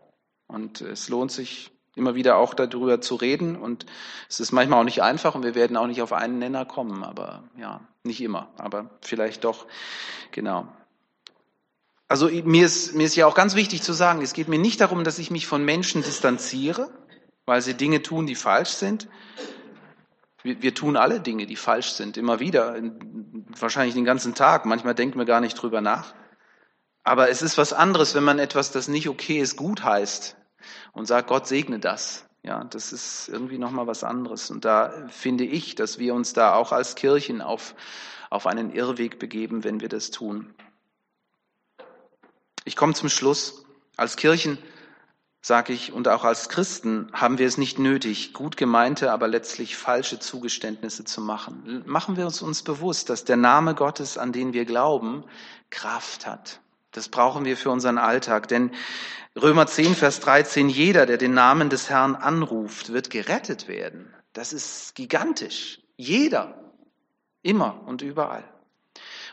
Und 0.47 0.81
es 0.81 1.09
lohnt 1.09 1.31
sich 1.31 1.71
immer 1.95 2.15
wieder 2.15 2.37
auch 2.37 2.53
darüber 2.53 3.01
zu 3.01 3.15
reden. 3.15 3.55
Und 3.55 3.85
es 4.29 4.39
ist 4.39 4.51
manchmal 4.51 4.79
auch 4.79 4.85
nicht 4.85 5.01
einfach 5.01 5.35
und 5.35 5.43
wir 5.43 5.55
werden 5.55 5.75
auch 5.75 5.87
nicht 5.87 6.01
auf 6.01 6.13
einen 6.13 6.39
Nenner 6.39 6.65
kommen, 6.65 7.03
aber 7.03 7.43
ja, 7.57 7.81
nicht 8.03 8.21
immer, 8.21 8.49
aber 8.57 8.91
vielleicht 9.01 9.43
doch, 9.43 9.65
genau. 10.31 10.67
Also 12.07 12.29
mir 12.29 12.65
ist, 12.65 12.95
mir 12.95 13.05
ist 13.05 13.15
ja 13.15 13.27
auch 13.27 13.35
ganz 13.35 13.55
wichtig 13.55 13.81
zu 13.81 13.91
sagen, 13.91 14.21
es 14.21 14.33
geht 14.33 14.47
mir 14.47 14.59
nicht 14.59 14.79
darum, 14.79 15.03
dass 15.03 15.19
ich 15.19 15.29
mich 15.29 15.45
von 15.45 15.65
Menschen 15.65 16.03
distanziere, 16.03 16.89
weil 17.45 17.61
sie 17.61 17.73
Dinge 17.73 18.01
tun, 18.01 18.27
die 18.27 18.35
falsch 18.35 18.69
sind. 18.69 19.09
Wir, 20.41 20.61
wir 20.61 20.73
tun 20.73 20.95
alle 20.95 21.19
Dinge, 21.19 21.45
die 21.45 21.57
falsch 21.57 21.91
sind, 21.91 22.15
immer 22.15 22.39
wieder, 22.39 22.77
wahrscheinlich 23.59 23.95
den 23.95 24.05
ganzen 24.05 24.35
Tag. 24.35 24.65
Manchmal 24.65 24.95
denken 24.95 25.19
wir 25.19 25.25
gar 25.25 25.41
nicht 25.41 25.55
drüber 25.55 25.81
nach. 25.81 26.13
Aber 27.03 27.29
es 27.29 27.41
ist 27.41 27.57
was 27.57 27.73
anderes, 27.73 28.15
wenn 28.15 28.23
man 28.23 28.39
etwas, 28.39 28.71
das 28.71 28.87
nicht 28.87 29.09
okay 29.09 29.39
ist, 29.39 29.57
gut 29.57 29.83
heißt 29.83 30.37
und 30.93 31.07
sagt, 31.07 31.27
Gott 31.27 31.47
segne 31.47 31.79
das. 31.79 32.25
Ja, 32.43 32.63
das 32.63 32.93
ist 32.93 33.27
irgendwie 33.27 33.57
nochmal 33.57 33.87
was 33.87 34.05
anderes. 34.05 34.49
Und 34.49 34.63
da 34.63 35.07
finde 35.09 35.43
ich, 35.43 35.75
dass 35.75 35.99
wir 35.99 36.13
uns 36.13 36.31
da 36.31 36.53
auch 36.53 36.71
als 36.71 36.95
Kirchen 36.95 37.41
auf, 37.41 37.75
auf 38.29 38.47
einen 38.47 38.71
Irrweg 38.71 39.19
begeben, 39.19 39.65
wenn 39.65 39.81
wir 39.81 39.89
das 39.89 40.11
tun. 40.11 40.53
Ich 42.67 42.75
komme 42.75 42.93
zum 42.93 43.07
Schluss. 43.07 43.63
Als 43.95 44.17
Kirchen, 44.17 44.57
sage 45.41 45.71
ich, 45.71 45.93
und 45.93 46.09
auch 46.09 46.25
als 46.25 46.49
Christen 46.49 47.07
haben 47.13 47.37
wir 47.37 47.47
es 47.47 47.57
nicht 47.57 47.79
nötig, 47.79 48.33
gut 48.33 48.57
gemeinte, 48.57 49.13
aber 49.13 49.29
letztlich 49.29 49.77
falsche 49.77 50.19
Zugeständnisse 50.19 51.05
zu 51.05 51.21
machen. 51.21 51.83
Machen 51.85 52.17
wir 52.17 52.25
uns 52.25 52.41
uns 52.41 52.63
bewusst, 52.63 53.09
dass 53.09 53.23
der 53.23 53.37
Name 53.37 53.73
Gottes, 53.73 54.17
an 54.17 54.33
den 54.33 54.51
wir 54.51 54.65
glauben, 54.65 55.23
Kraft 55.69 56.27
hat. 56.27 56.59
Das 56.91 57.07
brauchen 57.07 57.45
wir 57.45 57.55
für 57.55 57.69
unseren 57.69 57.97
Alltag. 57.97 58.49
Denn 58.49 58.71
Römer 59.41 59.65
10, 59.65 59.95
Vers 59.95 60.19
13, 60.19 60.67
jeder, 60.67 61.05
der 61.05 61.17
den 61.17 61.33
Namen 61.33 61.69
des 61.69 61.89
Herrn 61.89 62.15
anruft, 62.15 62.91
wird 62.91 63.09
gerettet 63.09 63.69
werden. 63.69 64.13
Das 64.33 64.51
ist 64.51 64.93
gigantisch. 64.93 65.79
Jeder. 65.95 66.53
Immer 67.43 67.81
und 67.85 68.01
überall. 68.01 68.43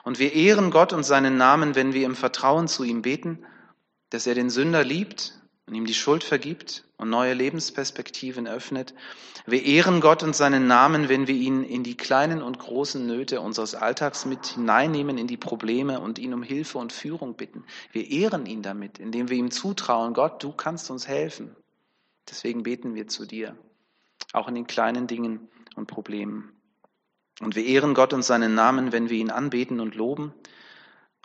Und 0.05 0.19
wir 0.19 0.35
ehren 0.35 0.71
Gott 0.71 0.93
und 0.93 1.03
seinen 1.03 1.37
Namen, 1.37 1.75
wenn 1.75 1.95
wir 1.95 2.05
im 2.05 2.14
Vertrauen 2.14 2.69
zu 2.69 2.85
ihm 2.85 3.03
beten, 3.03 3.45
dass 4.11 4.27
er 4.27 4.35
den 4.35 4.51
Sünder 4.51 4.85
liebt 4.85 5.40
und 5.67 5.75
ihm 5.75 5.87
die 5.87 5.95
Schuld 5.95 6.23
vergibt 6.23 6.85
und 6.99 7.09
neue 7.09 7.33
Lebensperspektiven 7.33 8.47
öffnet. 8.47 8.95
Wir 9.47 9.64
ehren 9.64 10.01
Gott 10.01 10.23
und 10.23 10.37
seinen 10.37 10.67
Namen, 10.67 11.09
wenn 11.09 11.27
wir 11.27 11.35
ihn 11.35 11.64
in 11.64 11.83
die 11.83 11.97
kleinen 11.97 12.43
und 12.43 12.59
großen 12.59 13.07
Nöte 13.07 13.40
unseres 13.40 13.75
Alltags 13.75 14.27
mit 14.27 14.47
hineinnehmen, 14.47 15.19
in 15.19 15.27
die 15.27 15.37
Probleme 15.37 16.01
und 16.01 16.19
ihn 16.19 16.35
um 16.35 16.43
Hilfe 16.43 16.79
und 16.79 16.93
Führung 16.93 17.35
bitten. 17.35 17.64
Wir 17.93 18.11
ehren 18.11 18.47
ihn 18.47 18.62
damit, 18.62 18.99
indem 18.99 19.31
wir 19.31 19.38
ihm 19.38 19.51
zutrauen, 19.51 20.12
Gott, 20.12 20.43
du 20.43 20.53
kannst 20.53 20.90
uns 20.90 21.09
helfen. 21.09 21.57
Deswegen 22.29 22.62
beten 22.62 22.95
wir 22.95 23.09
zu 23.09 23.27
dir, 23.27 23.57
auch 24.33 24.49
in 24.49 24.55
den 24.55 24.67
kleinen 24.67 25.07
Dingen 25.07 25.49
und 25.77 25.87
Problemen. 25.87 26.54
Und 27.40 27.57
wir 27.57 27.64
ehren 27.64 27.94
Gott 27.94 28.12
und 28.12 28.23
seinen 28.23 28.55
Namen, 28.55 28.92
wenn 28.92 29.11
wir 29.11 29.18
ihn 29.18 29.31
anbeten 29.31 29.81
und 29.81 29.94
loben 29.94 30.33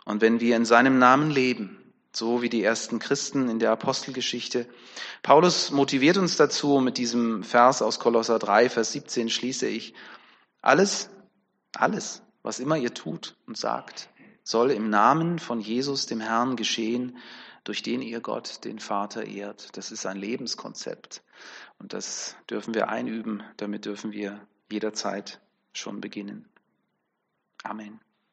und 0.04 0.20
wenn 0.20 0.40
wir 0.40 0.56
in 0.56 0.64
seinem 0.64 0.98
Namen 0.98 1.30
leben 1.30 1.80
so 2.12 2.42
wie 2.42 2.48
die 2.48 2.62
ersten 2.62 2.98
Christen 2.98 3.48
in 3.48 3.58
der 3.58 3.70
Apostelgeschichte. 3.70 4.66
Paulus 5.22 5.70
motiviert 5.70 6.16
uns 6.16 6.36
dazu 6.36 6.80
mit 6.80 6.98
diesem 6.98 7.44
Vers 7.44 7.82
aus 7.82 7.98
Kolosser 7.98 8.38
3, 8.38 8.68
Vers 8.68 8.92
17 8.92 9.30
schließe 9.30 9.68
ich, 9.68 9.94
alles, 10.60 11.10
alles, 11.74 12.22
was 12.42 12.58
immer 12.58 12.76
ihr 12.76 12.94
tut 12.94 13.36
und 13.46 13.56
sagt, 13.56 14.08
soll 14.42 14.70
im 14.70 14.90
Namen 14.90 15.38
von 15.38 15.60
Jesus, 15.60 16.06
dem 16.06 16.20
Herrn, 16.20 16.56
geschehen, 16.56 17.16
durch 17.62 17.82
den 17.82 18.02
ihr 18.02 18.20
Gott, 18.20 18.64
den 18.64 18.78
Vater, 18.78 19.26
ehrt. 19.26 19.76
Das 19.76 19.92
ist 19.92 20.06
ein 20.06 20.16
Lebenskonzept. 20.16 21.22
Und 21.78 21.92
das 21.92 22.36
dürfen 22.48 22.74
wir 22.74 22.88
einüben. 22.88 23.42
Damit 23.58 23.84
dürfen 23.84 24.12
wir 24.12 24.40
jederzeit 24.70 25.40
schon 25.72 26.00
beginnen. 26.00 26.48
Amen. 27.62 28.00